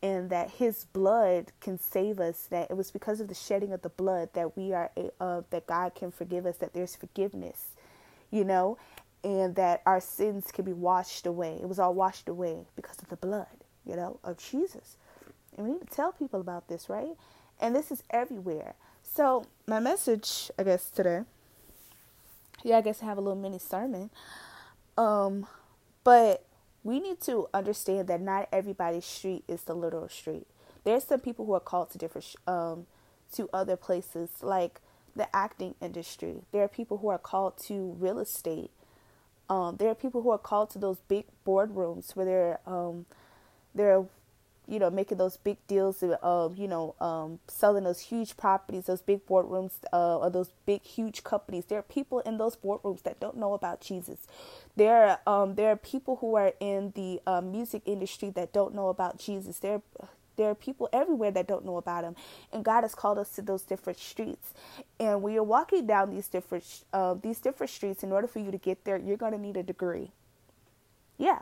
and 0.00 0.30
that 0.30 0.52
his 0.52 0.84
blood 0.84 1.52
can 1.60 1.76
save 1.80 2.20
us 2.20 2.46
that 2.50 2.70
it 2.70 2.76
was 2.76 2.92
because 2.92 3.20
of 3.20 3.26
the 3.28 3.34
shedding 3.34 3.72
of 3.72 3.82
the 3.82 3.88
blood 3.88 4.28
that 4.34 4.56
we 4.56 4.72
are 4.72 4.92
uh, 5.20 5.40
that 5.50 5.66
God 5.66 5.94
can 5.96 6.12
forgive 6.12 6.46
us 6.46 6.58
that 6.58 6.74
there's 6.74 6.94
forgiveness 6.94 7.68
you 8.30 8.44
know 8.44 8.78
and 9.24 9.56
that 9.56 9.82
our 9.86 10.00
sins 10.00 10.52
can 10.52 10.64
be 10.66 10.74
washed 10.74 11.26
away. 11.26 11.58
It 11.60 11.68
was 11.68 11.78
all 11.80 11.94
washed 11.94 12.28
away 12.28 12.66
because 12.76 12.98
of 13.00 13.08
the 13.08 13.16
blood 13.16 13.46
you 13.86 13.96
know 13.96 14.20
of 14.22 14.38
Jesus. 14.38 14.98
And 15.56 15.66
we 15.66 15.72
need 15.72 15.80
to 15.88 15.96
tell 15.96 16.12
people 16.12 16.40
about 16.40 16.68
this 16.68 16.88
right 16.90 17.16
and 17.60 17.74
this 17.74 17.90
is 17.90 18.02
everywhere. 18.10 18.74
So, 19.02 19.46
my 19.66 19.80
message, 19.80 20.50
I 20.58 20.64
guess, 20.64 20.90
today, 20.90 21.22
yeah, 22.62 22.78
I 22.78 22.80
guess 22.80 23.02
I 23.02 23.06
have 23.06 23.18
a 23.18 23.20
little 23.20 23.40
mini 23.40 23.58
sermon. 23.58 24.10
Um, 24.98 25.46
but 26.04 26.44
we 26.84 27.00
need 27.00 27.20
to 27.22 27.48
understand 27.52 28.08
that 28.08 28.20
not 28.20 28.48
everybody's 28.52 29.04
street 29.04 29.44
is 29.48 29.62
the 29.62 29.74
literal 29.74 30.08
street. 30.08 30.46
There's 30.84 31.04
some 31.04 31.20
people 31.20 31.46
who 31.46 31.52
are 31.52 31.60
called 31.60 31.90
to 31.90 31.98
different, 31.98 32.34
um, 32.46 32.86
to 33.32 33.48
other 33.52 33.76
places, 33.76 34.30
like 34.42 34.80
the 35.14 35.34
acting 35.34 35.74
industry. 35.80 36.42
There 36.52 36.62
are 36.62 36.68
people 36.68 36.98
who 36.98 37.08
are 37.08 37.18
called 37.18 37.56
to 37.64 37.96
real 37.98 38.18
estate. 38.18 38.70
Um, 39.48 39.76
there 39.76 39.88
are 39.88 39.94
people 39.94 40.22
who 40.22 40.30
are 40.30 40.38
called 40.38 40.70
to 40.70 40.78
those 40.78 40.98
big 41.08 41.24
boardrooms 41.46 42.14
where 42.14 42.26
they're 42.26 42.60
um, 42.66 43.06
they're 43.74 44.04
you 44.68 44.78
know, 44.78 44.90
making 44.90 45.18
those 45.18 45.36
big 45.36 45.58
deals 45.66 46.02
of, 46.02 46.58
you 46.58 46.68
know, 46.68 46.94
um, 47.00 47.38
selling 47.48 47.84
those 47.84 48.00
huge 48.00 48.36
properties, 48.36 48.86
those 48.86 49.02
big 49.02 49.26
boardrooms, 49.26 49.72
uh, 49.92 50.18
or 50.18 50.30
those 50.30 50.50
big, 50.66 50.82
huge 50.82 51.24
companies. 51.24 51.66
There 51.66 51.78
are 51.78 51.82
people 51.82 52.20
in 52.20 52.38
those 52.38 52.56
boardrooms 52.56 53.02
that 53.04 53.20
don't 53.20 53.36
know 53.36 53.54
about 53.54 53.80
Jesus. 53.80 54.26
There, 54.76 55.18
um, 55.26 55.54
there 55.54 55.70
are 55.70 55.76
people 55.76 56.16
who 56.16 56.34
are 56.36 56.52
in 56.60 56.92
the 56.94 57.20
uh, 57.26 57.40
music 57.40 57.82
industry 57.86 58.30
that 58.30 58.52
don't 58.52 58.74
know 58.74 58.88
about 58.88 59.18
Jesus. 59.18 59.58
There, 59.60 59.82
there 60.36 60.50
are 60.50 60.54
people 60.54 60.88
everywhere 60.92 61.30
that 61.30 61.46
don't 61.46 61.64
know 61.64 61.76
about 61.76 62.04
him, 62.04 62.16
and 62.52 62.64
God 62.64 62.82
has 62.82 62.94
called 62.94 63.18
us 63.18 63.30
to 63.36 63.42
those 63.42 63.62
different 63.62 63.98
streets. 63.98 64.52
And 65.00 65.22
when 65.22 65.32
you're 65.32 65.42
walking 65.42 65.86
down 65.86 66.10
these 66.10 66.28
different, 66.28 66.84
uh, 66.92 67.14
these 67.14 67.40
different 67.40 67.70
streets, 67.70 68.02
in 68.02 68.12
order 68.12 68.26
for 68.26 68.40
you 68.40 68.50
to 68.50 68.58
get 68.58 68.84
there, 68.84 68.98
you're 68.98 69.16
gonna 69.16 69.38
need 69.38 69.56
a 69.56 69.62
degree. 69.62 70.10
Yeah, 71.18 71.40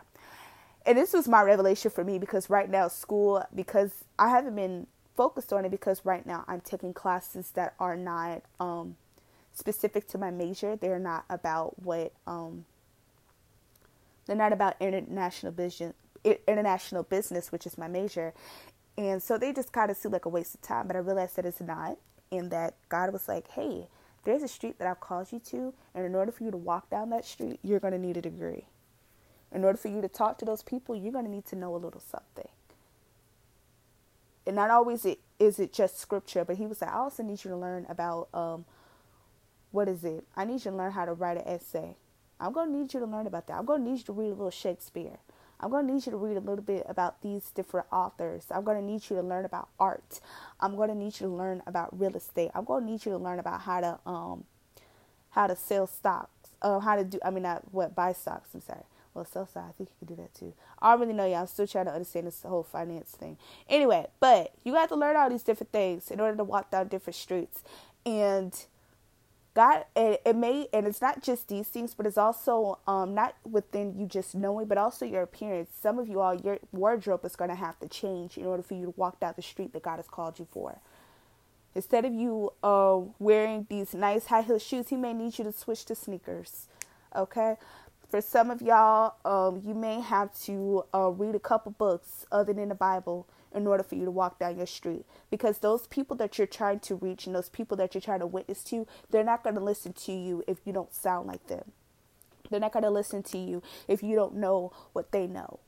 and 0.86 0.98
this 0.98 1.12
was 1.12 1.28
my 1.28 1.42
revelation 1.42 1.90
for 1.90 2.04
me 2.04 2.18
because 2.18 2.50
right 2.50 2.70
now 2.70 2.88
school 2.88 3.44
because 3.54 4.04
I 4.18 4.30
haven't 4.30 4.56
been 4.56 4.86
focused 5.16 5.52
on 5.52 5.64
it 5.64 5.70
because 5.70 6.04
right 6.04 6.26
now 6.26 6.44
I'm 6.48 6.60
taking 6.60 6.92
classes 6.92 7.52
that 7.52 7.74
are 7.78 7.96
not 7.96 8.42
um, 8.60 8.96
specific 9.54 10.08
to 10.08 10.18
my 10.18 10.30
major. 10.30 10.76
They're 10.76 10.98
not 10.98 11.24
about 11.30 11.82
what 11.82 12.12
um, 12.26 12.64
they're 14.26 14.36
not 14.36 14.52
about 14.52 14.76
international 14.80 15.52
business 15.52 15.94
international 16.48 17.02
business, 17.02 17.52
which 17.52 17.66
is 17.66 17.78
my 17.78 17.88
major. 17.88 18.32
And 18.96 19.22
so 19.22 19.38
they 19.38 19.52
just 19.52 19.72
kind 19.72 19.90
of 19.90 19.96
seem 19.96 20.12
like 20.12 20.24
a 20.24 20.28
waste 20.28 20.54
of 20.54 20.62
time. 20.62 20.86
But 20.86 20.96
I 20.96 21.00
realized 21.00 21.36
that 21.36 21.46
it's 21.46 21.60
not, 21.60 21.98
and 22.32 22.50
that 22.50 22.74
God 22.88 23.12
was 23.12 23.28
like, 23.28 23.48
hey, 23.48 23.86
there's 24.24 24.42
a 24.42 24.48
street 24.48 24.78
that 24.78 24.88
I've 24.88 25.00
called 25.00 25.32
you 25.32 25.40
to, 25.50 25.74
and 25.94 26.06
in 26.06 26.14
order 26.14 26.32
for 26.32 26.44
you 26.44 26.50
to 26.50 26.56
walk 26.56 26.90
down 26.90 27.10
that 27.10 27.26
street, 27.26 27.60
you're 27.62 27.80
going 27.80 27.92
to 27.92 27.98
need 27.98 28.16
a 28.16 28.22
degree. 28.22 28.64
In 29.54 29.64
order 29.64 29.78
for 29.78 29.88
you 29.88 30.00
to 30.00 30.08
talk 30.08 30.38
to 30.38 30.44
those 30.44 30.62
people, 30.62 30.96
you're 30.96 31.12
going 31.12 31.24
to 31.24 31.30
need 31.30 31.46
to 31.46 31.56
know 31.56 31.74
a 31.74 31.78
little 31.78 32.00
something. 32.00 32.48
And 34.46 34.56
not 34.56 34.70
always 34.70 35.04
it, 35.06 35.20
is 35.38 35.58
it 35.58 35.72
just 35.72 35.98
scripture, 35.98 36.44
but 36.44 36.56
he 36.56 36.66
was 36.66 36.82
like, 36.82 36.90
I 36.90 36.98
also 36.98 37.22
need 37.22 37.44
you 37.44 37.50
to 37.50 37.56
learn 37.56 37.86
about 37.88 38.28
um, 38.34 38.64
what 39.70 39.88
is 39.88 40.04
it? 40.04 40.24
I 40.36 40.44
need 40.44 40.64
you 40.64 40.70
to 40.70 40.76
learn 40.76 40.92
how 40.92 41.04
to 41.04 41.12
write 41.12 41.38
an 41.38 41.48
essay. 41.48 41.96
I'm 42.40 42.52
going 42.52 42.70
to 42.70 42.76
need 42.76 42.92
you 42.92 43.00
to 43.00 43.06
learn 43.06 43.26
about 43.26 43.46
that. 43.46 43.54
I'm 43.54 43.64
going 43.64 43.84
to 43.84 43.90
need 43.90 43.98
you 43.98 44.04
to 44.04 44.12
read 44.12 44.26
a 44.26 44.34
little 44.34 44.50
Shakespeare. 44.50 45.18
I'm 45.60 45.70
going 45.70 45.86
to 45.86 45.94
need 45.94 46.04
you 46.04 46.12
to 46.12 46.18
read 46.18 46.36
a 46.36 46.40
little 46.40 46.64
bit 46.64 46.84
about 46.88 47.22
these 47.22 47.50
different 47.52 47.86
authors. 47.92 48.46
I'm 48.50 48.64
going 48.64 48.76
to 48.78 48.84
need 48.84 49.08
you 49.08 49.16
to 49.16 49.22
learn 49.22 49.44
about 49.44 49.68
art. 49.78 50.20
I'm 50.60 50.76
going 50.76 50.88
to 50.88 50.94
need 50.94 51.20
you 51.20 51.26
to 51.26 51.32
learn 51.32 51.62
about 51.66 51.98
real 51.98 52.14
estate. 52.16 52.50
I'm 52.54 52.64
going 52.64 52.84
to 52.84 52.90
need 52.90 53.06
you 53.06 53.12
to 53.12 53.18
learn 53.18 53.38
about 53.38 53.62
how 53.62 53.80
to 53.80 53.98
um 54.04 54.44
how 55.30 55.46
to 55.46 55.56
sell 55.56 55.86
stocks. 55.86 56.50
Uh, 56.60 56.80
how 56.80 56.96
to 56.96 57.04
do 57.04 57.18
I 57.24 57.30
mean 57.30 57.44
not 57.44 57.72
what 57.72 57.94
buy 57.94 58.12
stocks, 58.12 58.50
I'm 58.52 58.60
sorry. 58.60 58.84
Well, 59.14 59.24
sell 59.24 59.46
stocks, 59.46 59.68
I 59.68 59.72
think 59.78 59.90
you 59.90 60.06
can 60.06 60.16
do 60.16 60.22
that 60.22 60.34
too. 60.34 60.54
I 60.82 60.94
really 60.94 61.12
know 61.12 61.24
y'all. 61.24 61.36
I'm 61.42 61.46
still 61.46 61.68
trying 61.68 61.86
to 61.86 61.92
understand 61.92 62.26
this 62.26 62.42
whole 62.42 62.64
finance 62.64 63.12
thing. 63.12 63.38
Anyway, 63.68 64.06
but 64.18 64.52
you 64.64 64.72
got 64.72 64.88
to 64.88 64.96
learn 64.96 65.14
all 65.14 65.30
these 65.30 65.44
different 65.44 65.70
things 65.70 66.10
in 66.10 66.18
order 66.18 66.36
to 66.36 66.44
walk 66.44 66.72
down 66.72 66.88
different 66.88 67.14
streets. 67.14 67.62
And 68.04 68.52
God, 69.54 69.84
it, 69.94 70.20
it 70.26 70.34
may, 70.34 70.66
and 70.72 70.84
it's 70.84 71.00
not 71.00 71.22
just 71.22 71.46
these 71.46 71.68
things, 71.68 71.94
but 71.94 72.06
it's 72.06 72.18
also 72.18 72.80
um, 72.88 73.14
not 73.14 73.36
within 73.48 73.96
you 73.96 74.06
just 74.06 74.34
knowing, 74.34 74.66
but 74.66 74.78
also 74.78 75.06
your 75.06 75.22
appearance. 75.22 75.70
Some 75.80 76.00
of 76.00 76.08
you 76.08 76.20
all, 76.20 76.34
your 76.34 76.58
wardrobe 76.72 77.24
is 77.24 77.36
going 77.36 77.50
to 77.50 77.56
have 77.56 77.78
to 77.78 77.88
change 77.88 78.36
in 78.36 78.46
order 78.46 78.64
for 78.64 78.74
you 78.74 78.86
to 78.86 78.94
walk 78.96 79.20
down 79.20 79.34
the 79.36 79.42
street 79.42 79.72
that 79.72 79.82
God 79.82 79.96
has 79.96 80.08
called 80.08 80.40
you 80.40 80.48
for. 80.50 80.80
Instead 81.76 82.04
of 82.04 82.12
you 82.12 82.52
uh, 82.64 82.98
wearing 83.20 83.66
these 83.70 83.94
nice 83.94 84.26
high 84.26 84.42
heel 84.42 84.58
shoes, 84.58 84.88
He 84.88 84.96
may 84.96 85.12
need 85.12 85.38
you 85.38 85.44
to 85.44 85.52
switch 85.52 85.84
to 85.84 85.94
sneakers. 85.94 86.66
Okay? 87.14 87.54
For 88.14 88.20
some 88.20 88.52
of 88.52 88.62
y'all, 88.62 89.16
um, 89.24 89.60
you 89.66 89.74
may 89.74 90.00
have 90.00 90.32
to 90.42 90.84
uh, 90.94 91.10
read 91.10 91.34
a 91.34 91.40
couple 91.40 91.72
books 91.72 92.24
other 92.30 92.52
than 92.52 92.68
the 92.68 92.74
Bible 92.76 93.26
in 93.52 93.66
order 93.66 93.82
for 93.82 93.96
you 93.96 94.04
to 94.04 94.10
walk 94.12 94.38
down 94.38 94.56
your 94.56 94.68
street. 94.68 95.04
Because 95.32 95.58
those 95.58 95.88
people 95.88 96.14
that 96.18 96.38
you're 96.38 96.46
trying 96.46 96.78
to 96.78 96.94
reach 96.94 97.26
and 97.26 97.34
those 97.34 97.48
people 97.48 97.76
that 97.78 97.92
you're 97.92 98.00
trying 98.00 98.20
to 98.20 98.26
witness 98.28 98.62
to, 98.66 98.86
they're 99.10 99.24
not 99.24 99.42
going 99.42 99.56
to 99.56 99.60
listen 99.60 99.94
to 99.94 100.12
you 100.12 100.44
if 100.46 100.58
you 100.64 100.72
don't 100.72 100.94
sound 100.94 101.26
like 101.26 101.48
them. 101.48 101.72
They're 102.48 102.60
not 102.60 102.70
going 102.70 102.84
to 102.84 102.90
listen 102.90 103.24
to 103.24 103.36
you 103.36 103.64
if 103.88 104.00
you 104.00 104.14
don't 104.14 104.36
know 104.36 104.70
what 104.92 105.10
they 105.10 105.26
know. 105.26 105.58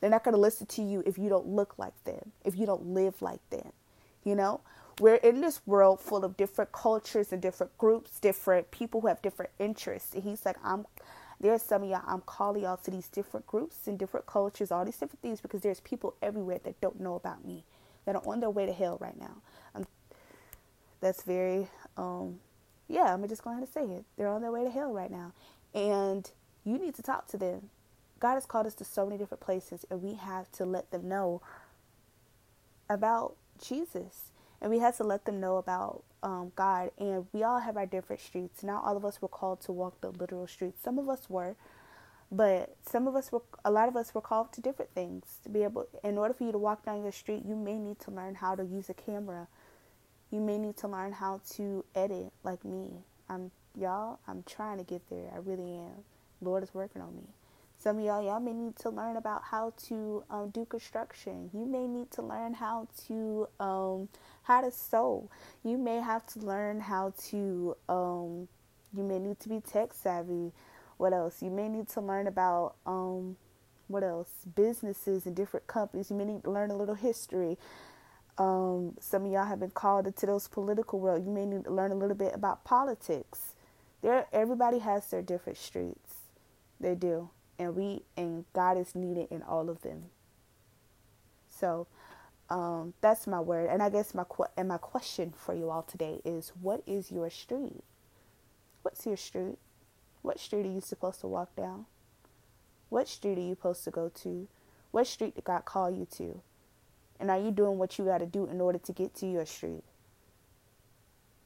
They're 0.00 0.08
not 0.08 0.24
going 0.24 0.34
to 0.34 0.40
listen 0.40 0.66
to 0.68 0.82
you 0.82 1.02
if 1.04 1.18
you 1.18 1.28
don't 1.28 1.48
look 1.48 1.74
like 1.76 2.02
them, 2.04 2.32
if 2.46 2.56
you 2.56 2.64
don't 2.64 2.94
live 2.94 3.20
like 3.20 3.46
them. 3.50 3.74
You 4.24 4.36
know, 4.36 4.62
we're 5.00 5.16
in 5.16 5.42
this 5.42 5.60
world 5.66 6.00
full 6.00 6.24
of 6.24 6.38
different 6.38 6.72
cultures 6.72 7.30
and 7.30 7.42
different 7.42 7.76
groups, 7.76 8.18
different 8.20 8.70
people 8.70 9.02
who 9.02 9.08
have 9.08 9.20
different 9.20 9.50
interests. 9.58 10.14
And 10.14 10.22
he's 10.22 10.46
like, 10.46 10.56
I'm 10.64 10.86
there's 11.40 11.62
some 11.62 11.82
of 11.82 11.88
y'all, 11.88 12.02
I'm 12.06 12.22
calling 12.22 12.62
y'all 12.62 12.76
to 12.78 12.90
these 12.90 13.08
different 13.08 13.46
groups 13.46 13.86
and 13.86 13.98
different 13.98 14.26
cultures, 14.26 14.70
all 14.70 14.84
these 14.84 14.96
different 14.96 15.20
things, 15.20 15.40
because 15.40 15.60
there's 15.62 15.80
people 15.80 16.14
everywhere 16.22 16.60
that 16.64 16.80
don't 16.80 17.00
know 17.00 17.14
about 17.14 17.44
me, 17.44 17.64
that 18.06 18.16
are 18.16 18.22
on 18.26 18.40
their 18.40 18.50
way 18.50 18.66
to 18.66 18.72
hell 18.72 18.98
right 19.00 19.18
now. 19.18 19.36
Um, 19.74 19.86
that's 21.00 21.22
very, 21.22 21.68
um, 21.96 22.40
yeah, 22.88 23.12
I'm 23.12 23.26
just 23.28 23.44
going 23.44 23.60
to 23.60 23.70
say 23.70 23.84
it. 23.84 24.04
They're 24.16 24.28
on 24.28 24.42
their 24.42 24.52
way 24.52 24.64
to 24.64 24.70
hell 24.70 24.92
right 24.92 25.10
now. 25.10 25.32
And 25.74 26.30
you 26.64 26.78
need 26.78 26.94
to 26.94 27.02
talk 27.02 27.26
to 27.28 27.36
them. 27.36 27.70
God 28.20 28.34
has 28.34 28.46
called 28.46 28.66
us 28.66 28.74
to 28.76 28.84
so 28.84 29.04
many 29.04 29.18
different 29.18 29.42
places, 29.42 29.84
and 29.90 30.02
we 30.02 30.14
have 30.14 30.50
to 30.52 30.64
let 30.64 30.90
them 30.90 31.08
know 31.08 31.42
about 32.88 33.34
Jesus. 33.62 34.30
And 34.60 34.70
we 34.70 34.78
have 34.78 34.96
to 34.96 35.04
let 35.04 35.26
them 35.26 35.40
know 35.40 35.56
about 35.58 36.04
um, 36.24 36.52
God, 36.56 36.92
and 36.98 37.26
we 37.34 37.44
all 37.44 37.60
have 37.60 37.78
our 37.78 37.86
different 37.86 38.22
streets. 38.22 38.64
Not 38.64 38.84
all 38.84 38.96
of 38.96 39.06
us 39.06 39.22
were 39.22 39.28
called 39.28 39.62
to 39.62 39.72
walk 39.72 40.00
the 40.02 40.10
literal 40.10 40.48
streets. 40.48 40.82
Some 40.84 40.98
of 40.98 41.08
us 41.08 41.30
were, 41.30 41.56
but 42.32 42.76
some 42.86 43.08
of 43.08 43.16
us 43.16 43.32
were. 43.32 43.42
A 43.64 43.72
lot 43.72 43.88
of 43.88 43.96
us 43.96 44.14
were 44.14 44.22
called 44.22 44.52
to 44.54 44.62
different 44.62 44.92
things. 44.94 45.38
To 45.44 45.50
be 45.50 45.64
able, 45.64 45.86
in 46.04 46.18
order 46.18 46.34
for 46.34 46.44
you 46.44 46.52
to 46.52 46.58
walk 46.58 46.84
down 46.86 47.04
your 47.04 47.12
street, 47.12 47.44
you 47.46 47.56
may 47.56 47.78
need 47.78 48.00
to 48.00 48.12
learn 48.12 48.36
how 48.36 48.56
to 48.56 48.64
use 48.64 48.90
a 48.90 48.94
camera. 48.94 49.48
You 50.32 50.40
may 50.40 50.58
need 50.58 50.76
to 50.78 50.88
learn 50.88 51.12
how 51.12 51.42
to 51.56 51.84
edit, 51.94 52.32
like 52.44 52.64
me. 52.64 52.90
I'm 53.30 53.52
y'all. 53.78 54.20
I'm 54.28 54.44
trying 54.44 54.78
to 54.78 54.84
get 54.84 55.08
there. 55.10 55.30
I 55.34 55.38
really 55.38 55.76
am. 55.76 56.04
Lord 56.42 56.64
is 56.64 56.74
working 56.74 57.02
on 57.02 57.16
me. 57.16 57.24
Some 57.84 57.98
of 57.98 58.04
y'all, 58.06 58.22
y'all 58.24 58.40
may 58.40 58.54
need 58.54 58.76
to 58.76 58.88
learn 58.88 59.18
about 59.18 59.42
how 59.44 59.74
to 59.88 60.24
um, 60.30 60.48
do 60.48 60.64
construction. 60.64 61.50
You 61.52 61.66
may 61.66 61.86
need 61.86 62.10
to 62.12 62.22
learn 62.22 62.54
how 62.54 62.88
to 63.08 63.46
um, 63.60 64.08
how 64.44 64.62
to 64.62 64.70
sew. 64.70 65.28
You 65.62 65.76
may 65.76 65.96
have 65.96 66.24
to 66.28 66.38
learn 66.38 66.80
how 66.80 67.12
to. 67.28 67.76
Um, 67.86 68.48
you 68.96 69.04
may 69.04 69.18
need 69.18 69.38
to 69.40 69.50
be 69.50 69.60
tech 69.60 69.92
savvy. 69.92 70.52
What 70.96 71.12
else? 71.12 71.42
You 71.42 71.50
may 71.50 71.68
need 71.68 71.90
to 71.90 72.00
learn 72.00 72.26
about 72.26 72.76
um, 72.86 73.36
what 73.88 74.02
else? 74.02 74.30
Businesses 74.56 75.26
and 75.26 75.36
different 75.36 75.66
companies. 75.66 76.10
You 76.10 76.16
may 76.16 76.24
need 76.24 76.44
to 76.44 76.50
learn 76.50 76.70
a 76.70 76.76
little 76.78 76.94
history. 76.94 77.58
Um, 78.38 78.94
some 78.98 79.26
of 79.26 79.30
y'all 79.30 79.44
have 79.44 79.60
been 79.60 79.72
called 79.72 80.06
into 80.06 80.24
those 80.24 80.48
political 80.48 81.00
world. 81.00 81.22
You 81.22 81.30
may 81.30 81.44
need 81.44 81.64
to 81.64 81.70
learn 81.70 81.92
a 81.92 81.96
little 81.96 82.16
bit 82.16 82.34
about 82.34 82.64
politics. 82.64 83.52
There, 84.00 84.24
everybody 84.32 84.78
has 84.78 85.04
their 85.10 85.20
different 85.20 85.58
streets. 85.58 86.14
They 86.80 86.94
do 86.94 87.28
and 87.58 87.76
we 87.76 88.02
and 88.16 88.44
God 88.52 88.78
is 88.78 88.94
needed 88.94 89.28
in 89.30 89.42
all 89.42 89.68
of 89.70 89.82
them. 89.82 90.04
So 91.48 91.86
um, 92.50 92.94
that's 93.00 93.26
my 93.26 93.40
word, 93.40 93.70
and 93.70 93.82
I 93.82 93.90
guess 93.90 94.14
my 94.14 94.24
and 94.56 94.68
my 94.68 94.78
question 94.78 95.32
for 95.36 95.54
you 95.54 95.70
all 95.70 95.82
today 95.82 96.20
is: 96.24 96.52
What 96.60 96.82
is 96.86 97.10
your 97.10 97.30
street? 97.30 97.82
What's 98.82 99.06
your 99.06 99.16
street? 99.16 99.58
What 100.22 100.40
street 100.40 100.66
are 100.66 100.70
you 100.70 100.80
supposed 100.80 101.20
to 101.20 101.26
walk 101.26 101.54
down? 101.56 101.86
What 102.90 103.08
street 103.08 103.38
are 103.38 103.42
you 103.42 103.54
supposed 103.54 103.84
to 103.84 103.90
go 103.90 104.10
to? 104.22 104.48
What 104.90 105.06
street 105.06 105.34
did 105.34 105.44
God 105.44 105.64
call 105.64 105.90
you 105.90 106.06
to? 106.16 106.40
And 107.18 107.30
are 107.30 107.38
you 107.38 107.50
doing 107.50 107.78
what 107.78 107.98
you 107.98 108.04
got 108.04 108.18
to 108.18 108.26
do 108.26 108.46
in 108.46 108.60
order 108.60 108.78
to 108.78 108.92
get 108.92 109.14
to 109.16 109.26
your 109.26 109.46
street? 109.46 109.84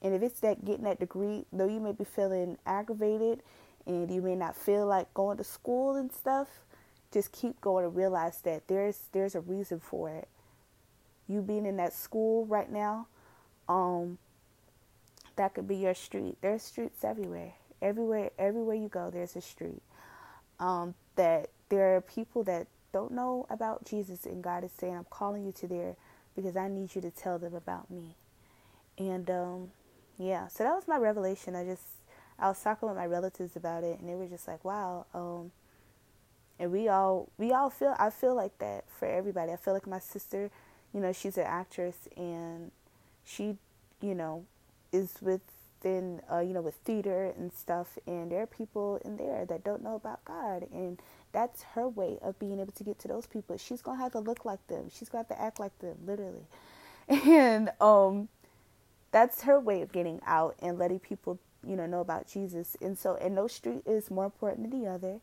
And 0.03 0.15
if 0.15 0.23
it's 0.23 0.41
that 0.41 0.65
getting 0.65 0.85
that 0.85 1.01
degree, 1.01 1.45
though 1.53 1.69
you 1.69 1.81
may 1.81 1.93
be 1.93 2.05
feeling 2.05 2.59
aggravated 2.67 3.43
and 3.89 4.11
you 4.11 4.23
may 4.23 4.37
not 4.37 4.55
feel 4.55 4.87
like 4.87 5.13
going 5.15 5.39
to 5.39 5.45
school 5.45 5.97
and 5.97 6.13
stuff, 6.13 6.49
just 7.11 7.33
keep 7.33 7.61
going 7.61 7.85
and 7.85 7.97
realize 7.97 8.41
that 8.43 8.69
there's 8.69 9.01
there's 9.13 9.35
a 9.35 9.41
reason 9.41 9.81
for 9.81 10.11
it. 10.11 10.29
You 11.27 11.43
being 11.43 11.67
in 11.67 11.77
that 11.79 11.93
school 11.93 12.47
right 12.47 12.71
now, 12.71 13.09
um, 13.69 14.19
that 15.37 15.55
could 15.55 15.67
be 15.67 15.77
your 15.77 15.95
street. 15.95 16.37
There's 16.41 16.63
streets 16.63 17.03
everywhere. 17.03 17.55
Everywhere 17.81 18.31
everywhere 18.39 18.77
you 18.77 18.89
go, 18.89 19.11
there's 19.11 19.35
a 19.35 19.41
street. 19.41 19.83
Um, 20.61 20.95
that 21.17 21.51
there 21.69 21.97
are 21.97 22.01
people 22.01 22.45
that 22.45 22.67
don't 22.93 23.13
know 23.13 23.47
about 23.51 23.85
Jesus 23.85 24.25
and 24.25 24.43
God 24.43 24.65
is 24.65 24.73
saying, 24.73 24.97
I'm 24.97 25.07
calling 25.11 25.45
you 25.45 25.53
to 25.53 25.67
there 25.67 25.97
because 26.35 26.57
I 26.57 26.69
need 26.69 26.95
you 26.95 27.01
to 27.03 27.11
tell 27.11 27.39
them 27.39 27.55
about 27.55 27.91
me. 27.91 28.17
And 28.99 29.29
um, 29.31 29.71
yeah, 30.19 30.49
so 30.49 30.65
that 30.65 30.75
was 30.75 30.89
my 30.89 30.97
revelation. 30.97 31.55
I 31.55 31.65
just 31.65 31.83
I 32.39 32.49
was 32.49 32.63
talking 32.63 32.89
with 32.89 32.97
my 32.97 33.07
relatives 33.07 33.57
about 33.57 33.85
it, 33.85 33.99
and 34.01 34.09
they 34.09 34.15
were 34.15 34.27
just 34.27 34.49
like, 34.49 34.65
"Wow." 34.65 35.07
Um, 35.15 35.53
and 36.59 36.73
we 36.73 36.89
all 36.89 37.29
we 37.39 37.53
all 37.53 37.71
feel 37.71 37.95
I 37.99 38.11
feel 38.11 38.35
like 38.35 38.59
that 38.59 38.85
for 38.89 39.07
everybody. 39.07 39.53
I 39.53 39.57
feel 39.57 39.75
like 39.75 39.87
my 39.87 39.99
sister, 40.01 40.51
you 40.93 41.01
know, 41.01 41.13
she's 41.13 41.39
an 41.39 41.45
actress, 41.47 42.09
and 42.17 42.71
she, 43.25 43.57
you 44.01 44.15
know, 44.15 44.45
is 44.93 45.17
within 45.21 46.21
uh, 46.33 46.41
you 46.41 46.53
know 46.53 46.61
with 46.63 46.75
theater 46.85 47.33
and 47.39 47.53
stuff, 47.53 47.99
and 48.07 48.31
there 48.33 48.43
are 48.43 48.47
people 48.47 49.01
in 49.05 49.17
there 49.17 49.45
that 49.47 49.65
don't 49.65 49.83
know 49.83 49.95
about 49.97 50.25
God, 50.25 50.67
and 50.73 51.01
that's 51.33 51.63
her 51.75 51.89
way 51.89 52.19
of 52.23 52.39
being 52.39 52.61
able 52.61 52.73
to 52.73 52.85
get 52.85 52.99
to 53.01 53.09
those 53.09 53.27
people. 53.27 53.57
She's 53.59 53.83
gonna 53.83 53.99
have 53.99 54.13
to 54.13 54.21
look 54.21 54.45
like 54.45 54.65
them. 54.69 54.91
She's 54.93 55.09
gonna 55.09 55.25
have 55.29 55.37
to 55.37 55.43
act 55.43 55.61
like 55.61 55.79
them, 55.81 55.97
literally, 56.07 56.47
and 57.09 57.71
um, 57.81 58.29
that's 59.13 59.43
her 59.43 59.61
way 59.61 59.83
of 59.83 59.93
getting 59.93 60.21
out 60.27 60.57
and 60.61 60.79
letting 60.79 60.99
people 60.99 61.39
you 61.67 61.77
know 61.77 61.87
know 61.87 62.01
about 62.01 62.29
Jesus. 62.29 62.77
And 62.81 62.99
so 62.99 63.17
and 63.17 63.35
no 63.35 63.47
street 63.47 63.83
is 63.87 64.11
more 64.11 64.25
important 64.25 64.71
than 64.71 64.83
the 64.83 64.89
other. 64.89 65.21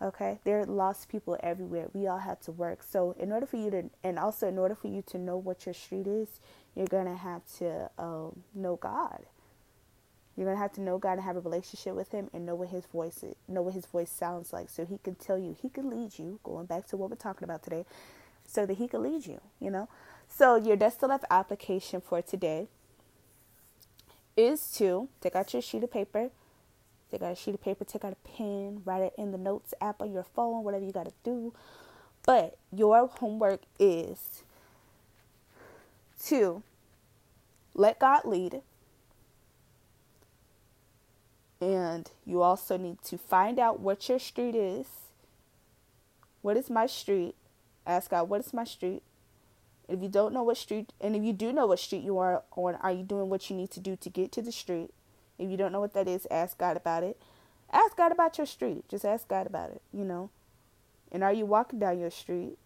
Okay? 0.00 0.38
There 0.44 0.60
are 0.60 0.66
lost 0.66 1.08
people 1.08 1.38
everywhere. 1.42 1.88
We 1.92 2.06
all 2.06 2.18
have 2.18 2.40
to 2.40 2.52
work. 2.52 2.82
So 2.82 3.14
in 3.18 3.30
order 3.32 3.46
for 3.46 3.56
you 3.56 3.70
to 3.70 3.84
and 4.02 4.18
also 4.18 4.48
in 4.48 4.58
order 4.58 4.74
for 4.74 4.88
you 4.88 5.02
to 5.08 5.18
know 5.18 5.36
what 5.36 5.66
your 5.66 5.74
street 5.74 6.06
is, 6.06 6.40
you're 6.74 6.86
gonna 6.86 7.16
have 7.16 7.42
to 7.58 7.90
um, 7.98 8.42
know 8.54 8.76
God. 8.76 9.26
You're 10.36 10.46
gonna 10.46 10.58
have 10.58 10.72
to 10.74 10.80
know 10.80 10.98
God 10.98 11.14
and 11.14 11.22
have 11.22 11.36
a 11.36 11.40
relationship 11.40 11.94
with 11.94 12.10
Him 12.10 12.30
and 12.32 12.46
know 12.46 12.54
what 12.54 12.68
His 12.68 12.86
voice 12.86 13.22
is, 13.22 13.34
know 13.46 13.62
what 13.62 13.74
His 13.74 13.86
voice 13.86 14.10
sounds 14.10 14.52
like, 14.52 14.70
so 14.70 14.84
He 14.84 14.98
can 14.98 15.14
tell 15.14 15.38
you, 15.38 15.56
He 15.60 15.68
can 15.68 15.90
lead 15.90 16.18
you. 16.18 16.40
Going 16.42 16.66
back 16.66 16.86
to 16.88 16.96
what 16.96 17.10
we're 17.10 17.16
talking 17.16 17.44
about 17.44 17.62
today, 17.62 17.84
so 18.46 18.64
that 18.64 18.78
He 18.78 18.88
can 18.88 19.02
lead 19.02 19.26
you. 19.26 19.40
You 19.60 19.70
know. 19.70 19.88
So 20.28 20.56
your 20.56 20.76
Destined 20.76 21.10
Life 21.10 21.24
application 21.30 22.00
for 22.00 22.22
today 22.22 22.68
is 24.36 24.72
to 24.72 25.08
take 25.20 25.36
out 25.36 25.52
your 25.52 25.62
sheet 25.62 25.84
of 25.84 25.90
paper, 25.90 26.30
take 27.10 27.22
out 27.22 27.32
a 27.32 27.36
sheet 27.36 27.54
of 27.54 27.62
paper, 27.62 27.84
take 27.84 28.04
out 28.04 28.12
a 28.12 28.28
pen, 28.36 28.82
write 28.84 29.02
it 29.02 29.14
in 29.18 29.32
the 29.32 29.38
notes 29.38 29.74
app 29.80 30.00
on 30.00 30.12
your 30.12 30.24
phone, 30.24 30.64
whatever 30.64 30.84
you 30.84 30.92
got 30.92 31.06
to 31.06 31.12
do. 31.22 31.52
But 32.24 32.56
your 32.72 33.06
homework 33.06 33.62
is 33.78 34.42
to 36.26 36.62
let 37.74 37.98
God 37.98 38.24
lead. 38.24 38.62
And 41.60 42.10
you 42.24 42.42
also 42.42 42.76
need 42.76 43.02
to 43.04 43.18
find 43.18 43.58
out 43.58 43.80
what 43.80 44.08
your 44.08 44.18
street 44.18 44.54
is. 44.54 44.86
What 46.42 46.56
is 46.56 46.68
my 46.68 46.86
street? 46.86 47.34
Ask 47.86 48.10
God, 48.10 48.28
what 48.28 48.40
is 48.40 48.52
my 48.52 48.64
street? 48.64 49.02
If 49.88 50.00
you 50.00 50.08
don't 50.08 50.32
know 50.32 50.42
what 50.42 50.56
street, 50.56 50.92
and 51.00 51.16
if 51.16 51.22
you 51.22 51.32
do 51.32 51.52
know 51.52 51.66
what 51.66 51.78
street 51.78 52.02
you 52.02 52.18
are 52.18 52.42
on, 52.56 52.76
are 52.76 52.92
you 52.92 53.02
doing 53.02 53.28
what 53.28 53.50
you 53.50 53.56
need 53.56 53.70
to 53.72 53.80
do 53.80 53.96
to 53.96 54.10
get 54.10 54.32
to 54.32 54.42
the 54.42 54.52
street? 54.52 54.90
If 55.38 55.50
you 55.50 55.56
don't 55.56 55.72
know 55.72 55.80
what 55.80 55.94
that 55.94 56.08
is, 56.08 56.26
ask 56.30 56.56
God 56.56 56.76
about 56.76 57.02
it. 57.02 57.20
Ask 57.72 57.96
God 57.96 58.12
about 58.12 58.38
your 58.38 58.46
street. 58.46 58.88
Just 58.88 59.04
ask 59.04 59.26
God 59.26 59.46
about 59.46 59.70
it, 59.70 59.82
you 59.92 60.04
know. 60.04 60.30
And 61.10 61.24
are 61.24 61.32
you 61.32 61.46
walking 61.46 61.78
down 61.78 61.98
your 61.98 62.10
street? 62.10 62.58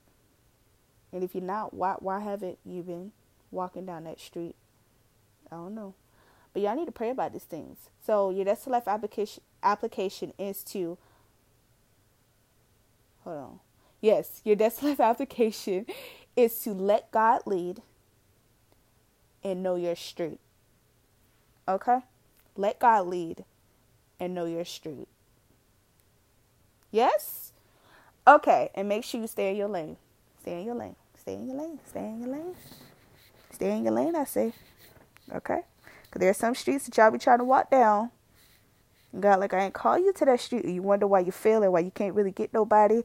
And 1.13 1.25
if 1.25 1.35
you're 1.35 1.43
not, 1.43 1.73
why 1.73 1.97
why 2.01 2.21
haven't 2.21 2.59
you 2.65 2.83
been 2.83 3.13
walking 3.51 3.87
down 3.87 4.05
that 4.05 4.21
street? 4.21 4.57
I 5.51 5.57
don't 5.57 5.75
know. 5.75 5.95
But 6.53 6.63
y'all 6.63 6.77
need 6.77 6.87
to 6.87 6.93
pray 6.93 7.11
about 7.11 7.33
these 7.33 7.45
things. 7.45 7.91
So 8.05 8.31
your 8.31 8.45
That's 8.45 8.67
Life 8.67 8.89
application 8.89 9.43
application 9.63 10.33
is 10.39 10.63
to 10.65 10.99
hold 13.25 13.37
on. 13.37 13.61
Yes, 14.01 14.41
your 14.45 14.57
That's 14.57 14.83
Life 14.83 15.01
application 15.01 15.87
is 16.37 16.61
to 16.61 16.73
let 16.73 17.11
God 17.11 17.43
lead 17.47 17.83
and 19.43 19.63
know 19.63 19.77
your 19.77 19.97
street. 19.97 20.41
Okay? 21.67 22.01
Let 22.57 22.79
God 22.79 23.07
lead 23.07 23.45
and 24.21 24.35
know 24.35 24.45
your 24.45 24.65
street. 24.65 25.09
Yes? 26.91 27.53
Okay, 28.27 28.71
and 28.75 28.89
make 28.89 29.05
sure 29.05 29.21
you 29.21 29.27
stay 29.27 29.51
in 29.51 29.57
your 29.57 29.69
lane. 29.69 29.97
Stay 30.41 30.61
in 30.61 30.67
your 30.67 30.75
lane. 30.75 30.97
Stay 31.19 31.35
in 31.35 31.49
your 31.49 31.57
lane. 31.57 31.79
Stay 31.89 32.01
in 32.01 32.21
your 32.21 32.29
lane. 32.29 32.55
Stay 33.53 33.77
in 33.77 33.85
your 33.85 33.93
lane, 33.93 34.15
I 34.17 34.25
say. 34.25 34.53
Okay? 35.33 35.61
Because 36.03 36.21
there 36.21 36.31
are 36.31 36.35
some 36.35 36.55
streets 36.55 36.87
that 36.87 36.97
y'all 36.97 37.11
be 37.11 37.19
trying 37.19 37.39
to 37.39 37.45
walk 37.45 37.71
down. 37.71 38.11
And 39.13 39.23
God, 39.23 39.41
like, 39.41 39.55
I 39.55 39.65
ain't 39.65 39.75
call 39.75 39.99
you 39.99 40.13
to 40.13 40.25
that 40.25 40.41
street. 40.41 40.65
You 40.65 40.83
wonder 40.83 41.07
why 41.07 41.21
you're 41.21 41.33
failing, 41.33 41.73
why 41.73 41.81
you 41.81 41.91
can't 41.91 42.15
really 42.15 42.31
get 42.31 42.53
nobody 42.53 43.03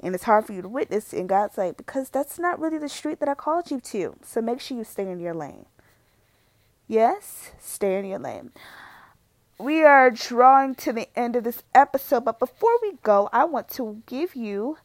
and 0.00 0.14
it's 0.14 0.24
hard 0.24 0.44
for 0.44 0.52
you 0.52 0.62
to 0.62 0.68
witness. 0.68 1.12
And 1.12 1.28
God's 1.28 1.58
like, 1.58 1.76
because 1.76 2.10
that's 2.10 2.38
not 2.38 2.60
really 2.60 2.78
the 2.78 2.88
street 2.88 3.20
that 3.20 3.28
I 3.28 3.34
called 3.34 3.70
you 3.70 3.80
to. 3.80 4.16
So 4.22 4.40
make 4.40 4.60
sure 4.60 4.76
you 4.76 4.84
stay 4.84 5.08
in 5.08 5.20
your 5.20 5.34
lane. 5.34 5.66
Yes, 6.88 7.52
stay 7.58 7.98
in 7.98 8.04
your 8.04 8.18
lane. 8.18 8.52
We 9.58 9.82
are 9.82 10.10
drawing 10.10 10.74
to 10.76 10.92
the 10.92 11.08
end 11.18 11.34
of 11.34 11.44
this 11.44 11.62
episode, 11.74 12.26
but 12.26 12.38
before 12.38 12.78
we 12.82 12.92
go, 13.02 13.30
I 13.32 13.44
want 13.44 13.68
to 13.70 14.02
give 14.06 14.36
you 14.36 14.76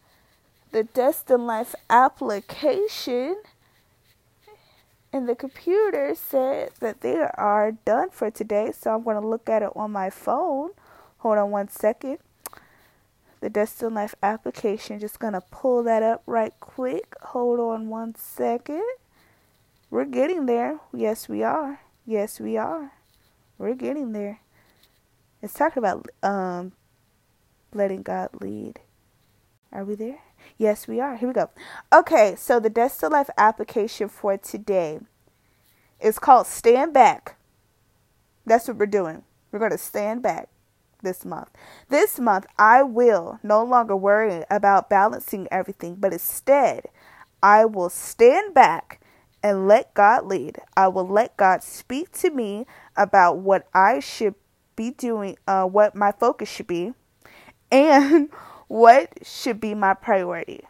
the 0.72 0.84
Destined 0.84 1.46
Life 1.46 1.76
application. 1.90 3.36
And 5.12 5.28
the 5.28 5.36
computer 5.36 6.16
said 6.16 6.72
that 6.80 7.02
they 7.02 7.18
are 7.18 7.74
done 7.74 8.12
for 8.12 8.32
today, 8.32 8.72
so 8.72 8.96
I'm 8.96 9.04
going 9.04 9.22
to 9.22 9.28
look 9.28 9.50
at 9.50 9.62
it 9.62 9.72
on 9.76 9.92
my 9.92 10.10
phone. 10.10 10.70
Hold 11.18 11.38
on 11.38 11.52
one 11.52 11.68
second 11.68 12.20
the 13.42 13.50
Destined 13.50 13.96
Life 13.96 14.16
application. 14.24 15.00
Just 15.00 15.20
going 15.20 15.34
to 15.34 15.42
pull 15.42 15.84
that 15.84 16.04
up 16.04 16.24
right 16.26 16.54
quick. 16.60 17.16
Hold 17.22 17.60
on 17.60 17.90
one 17.90 18.16
second. 18.16 18.84
We're 19.90 20.06
getting 20.06 20.46
there. 20.46 20.80
Yes, 20.94 21.28
we 21.28 21.44
are. 21.44 21.82
Yes, 22.06 22.40
we 22.40 22.56
are. 22.56 22.94
We're 23.58 23.76
getting 23.76 24.14
there. 24.14 24.40
It's 25.42 25.54
talking 25.54 25.80
about 25.80 26.08
um, 26.24 26.72
letting 27.74 28.04
God 28.04 28.30
lead. 28.40 28.80
Are 29.72 29.84
we 29.84 29.96
there? 29.96 30.20
Yes, 30.58 30.88
we 30.88 31.00
are. 31.00 31.16
Here 31.18 31.28
we 31.28 31.34
go. 31.34 31.50
Okay, 31.92 32.36
so 32.38 32.60
the 32.60 32.70
Destined 32.70 33.12
Life 33.12 33.30
application 33.38 34.08
for 34.08 34.38
today 34.38 35.00
is 36.00 36.20
called 36.20 36.48
Stand 36.48 36.94
Back. 36.94 37.38
That's 38.46 38.68
what 38.68 38.78
we're 38.78 38.86
doing. 38.86 39.24
We're 39.52 39.60
going 39.60 39.72
to 39.72 39.78
stand 39.78 40.22
back 40.22 40.50
this 41.02 41.26
month. 41.26 41.50
This 41.90 42.20
month, 42.20 42.46
I 42.58 42.84
will 42.84 43.40
no 43.44 43.64
longer 43.64 43.96
worry 43.96 44.44
about 44.50 44.90
balancing 44.90 45.48
everything, 45.52 45.96
but 45.96 46.14
instead, 46.14 46.86
I 47.44 47.66
will 47.66 47.90
stand 47.90 48.54
back 48.54 49.02
and 49.44 49.68
let 49.68 49.94
God 49.94 50.26
lead. 50.26 50.60
I 50.78 50.88
will 50.88 51.08
let 51.08 51.38
God 51.38 51.64
speak 51.64 52.12
to 52.20 52.30
me 52.30 52.66
about 52.96 53.38
what 53.38 53.68
I 53.74 54.00
should 54.00 54.36
be 54.76 54.92
doing, 54.92 55.38
uh, 55.48 55.66
what 55.66 55.96
my 55.96 56.12
focus 56.12 56.50
should 56.50 56.68
be, 56.68 56.94
and 57.72 58.30
what 58.68 59.10
should 59.24 59.60
be 59.60 59.74
my 59.74 59.94
priority. 59.94 60.62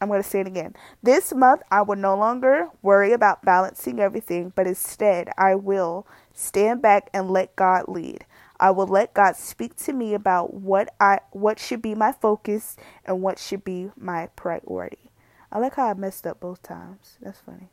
I'm 0.00 0.08
going 0.08 0.22
to 0.22 0.28
say 0.28 0.40
it 0.40 0.46
again. 0.46 0.74
This 1.02 1.32
month, 1.32 1.62
I 1.70 1.82
will 1.82 1.96
no 1.96 2.16
longer 2.16 2.68
worry 2.82 3.12
about 3.12 3.44
balancing 3.44 3.98
everything, 3.98 4.52
but 4.54 4.66
instead, 4.66 5.30
I 5.38 5.54
will 5.54 6.06
stand 6.34 6.82
back 6.82 7.08
and 7.14 7.30
let 7.30 7.56
God 7.56 7.88
lead. 7.88 8.26
I 8.58 8.70
will 8.70 8.86
let 8.86 9.14
God 9.14 9.36
speak 9.36 9.76
to 9.76 9.92
me 9.92 10.14
about 10.14 10.54
what 10.54 10.94
I 11.00 11.20
what 11.32 11.58
should 11.58 11.82
be 11.82 11.94
my 11.94 12.12
focus 12.12 12.76
and 13.04 13.22
what 13.22 13.38
should 13.38 13.64
be 13.64 13.90
my 13.96 14.28
priority. 14.36 15.10
I 15.52 15.58
like 15.58 15.74
how 15.74 15.88
I 15.88 15.94
messed 15.94 16.26
up 16.26 16.40
both 16.40 16.62
times. 16.62 17.18
That's 17.20 17.40
funny. 17.40 17.68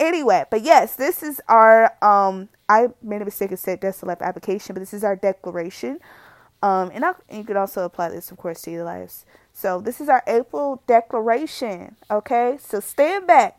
Anyway, 0.00 0.44
but 0.50 0.62
yes, 0.62 0.96
this 0.96 1.22
is 1.22 1.40
our 1.48 1.92
um 2.02 2.48
I 2.68 2.88
made 3.02 3.22
a 3.22 3.24
mistake 3.24 3.50
and 3.50 3.58
said 3.58 3.82
Life 3.82 4.22
application, 4.22 4.74
but 4.74 4.80
this 4.80 4.94
is 4.94 5.04
our 5.04 5.16
declaration. 5.16 6.00
Um 6.62 6.90
and, 6.94 7.04
I, 7.04 7.12
and 7.28 7.38
you 7.38 7.44
could 7.44 7.56
also 7.56 7.84
apply 7.84 8.08
this 8.08 8.30
of 8.30 8.38
course 8.38 8.62
to 8.62 8.70
your 8.70 8.84
lives. 8.84 9.24
So 9.52 9.80
this 9.80 10.00
is 10.00 10.08
our 10.08 10.22
April 10.26 10.82
declaration. 10.86 11.96
Okay? 12.10 12.58
So 12.60 12.80
stand 12.80 13.26
back. 13.26 13.58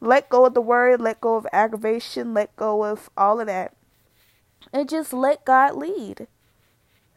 Let 0.00 0.28
go 0.28 0.46
of 0.46 0.54
the 0.54 0.60
worry, 0.60 0.96
let 0.96 1.20
go 1.20 1.36
of 1.36 1.46
aggravation, 1.52 2.34
let 2.34 2.56
go 2.56 2.84
of 2.84 3.08
all 3.16 3.38
of 3.38 3.46
that 3.46 3.74
and 4.72 4.88
just 4.88 5.12
let 5.12 5.44
God 5.44 5.76
lead. 5.76 6.26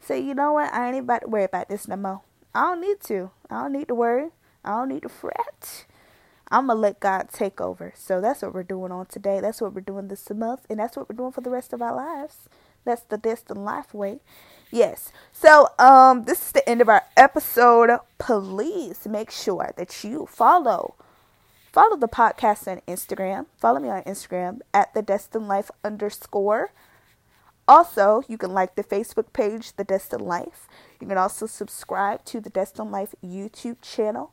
Say, 0.00 0.20
you 0.20 0.34
know 0.34 0.52
what? 0.52 0.72
I 0.72 0.88
ain't 0.88 0.98
about 0.98 1.22
to 1.22 1.28
worry 1.28 1.44
about 1.44 1.68
this 1.68 1.88
no 1.88 1.96
more. 1.96 2.20
I 2.54 2.62
don't 2.62 2.80
need 2.80 3.00
to. 3.04 3.30
I 3.50 3.62
don't 3.62 3.72
need 3.72 3.88
to 3.88 3.94
worry. 3.94 4.30
I 4.64 4.70
don't 4.70 4.88
need 4.88 5.02
to 5.02 5.08
fret. 5.08 5.86
I'm 6.50 6.66
going 6.66 6.76
to 6.76 6.80
let 6.80 7.00
God 7.00 7.28
take 7.32 7.60
over. 7.60 7.92
So 7.96 8.20
that's 8.20 8.42
what 8.42 8.54
we're 8.54 8.62
doing 8.62 8.92
on 8.92 9.06
today. 9.06 9.40
That's 9.40 9.60
what 9.60 9.74
we're 9.74 9.80
doing 9.80 10.08
this 10.08 10.30
month. 10.30 10.64
And 10.70 10.78
that's 10.78 10.96
what 10.96 11.08
we're 11.08 11.16
doing 11.16 11.32
for 11.32 11.40
the 11.40 11.50
rest 11.50 11.72
of 11.72 11.82
our 11.82 11.94
lives. 11.94 12.48
That's 12.84 13.02
the 13.02 13.18
destined 13.18 13.64
life 13.64 13.92
way. 13.92 14.20
Yes. 14.70 15.12
So 15.32 15.68
um 15.78 16.24
this 16.24 16.40
is 16.46 16.52
the 16.52 16.66
end 16.68 16.80
of 16.80 16.88
our 16.88 17.02
episode. 17.16 17.90
Please 18.18 19.06
make 19.06 19.30
sure 19.30 19.72
that 19.76 20.04
you 20.04 20.26
follow 20.30 20.94
follow 21.72 21.96
the 21.96 22.08
podcast 22.08 22.68
on 22.68 22.80
Instagram. 22.86 23.46
Follow 23.58 23.80
me 23.80 23.88
on 23.88 24.02
Instagram 24.04 24.60
at 24.72 24.94
the 24.94 25.02
destined 25.02 25.48
life 25.48 25.70
underscore 25.84 26.70
also, 27.68 28.22
you 28.28 28.38
can 28.38 28.52
like 28.52 28.76
the 28.76 28.84
Facebook 28.84 29.32
page, 29.32 29.74
The 29.76 29.84
Destined 29.84 30.22
Life. 30.22 30.68
You 31.00 31.06
can 31.06 31.18
also 31.18 31.46
subscribe 31.46 32.24
to 32.26 32.40
the 32.40 32.50
Destined 32.50 32.92
Life 32.92 33.14
YouTube 33.24 33.80
channel. 33.82 34.32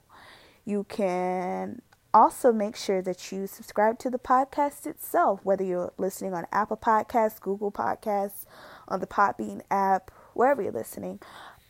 You 0.65 0.85
can 0.87 1.81
also 2.13 2.51
make 2.53 2.75
sure 2.75 3.01
that 3.01 3.31
you 3.31 3.47
subscribe 3.47 3.97
to 3.99 4.09
the 4.09 4.19
podcast 4.19 4.85
itself, 4.85 5.39
whether 5.43 5.63
you're 5.63 5.93
listening 5.97 6.33
on 6.33 6.45
Apple 6.51 6.77
Podcasts, 6.77 7.41
Google 7.41 7.71
Podcasts, 7.71 8.45
on 8.87 8.99
the 8.99 9.07
Podbean 9.07 9.61
app, 9.71 10.11
wherever 10.33 10.61
you're 10.61 10.71
listening. 10.71 11.19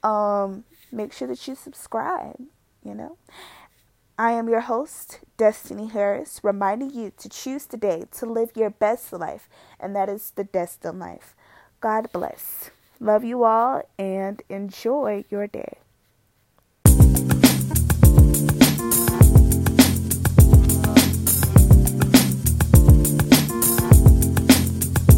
Um, 0.04 0.66
make 0.92 1.14
sure 1.14 1.28
that 1.30 1.48
you 1.48 1.56
subscribe, 1.56 2.42
you 2.84 2.94
know. 2.94 3.18
I 4.18 4.34
am 4.34 4.48
your 4.48 4.62
host, 4.62 5.22
Destiny 5.38 5.88
Harris, 5.88 6.40
reminding 6.44 6.94
you 6.94 7.12
to 7.18 7.30
choose 7.30 7.66
today 7.66 8.04
to 8.12 8.26
live 8.28 8.52
your 8.56 8.70
best 8.70 9.12
life, 9.12 9.50
and 9.80 9.96
that 9.96 10.08
is 10.08 10.34
the 10.36 10.44
destined 10.44 11.00
life. 11.00 11.36
God 11.84 12.10
bless. 12.14 12.72
Love 13.02 13.26
you 13.26 13.44
all 13.44 13.82
and 14.00 14.42
enjoy 14.48 15.26
your 15.30 15.48
day. 15.48 15.83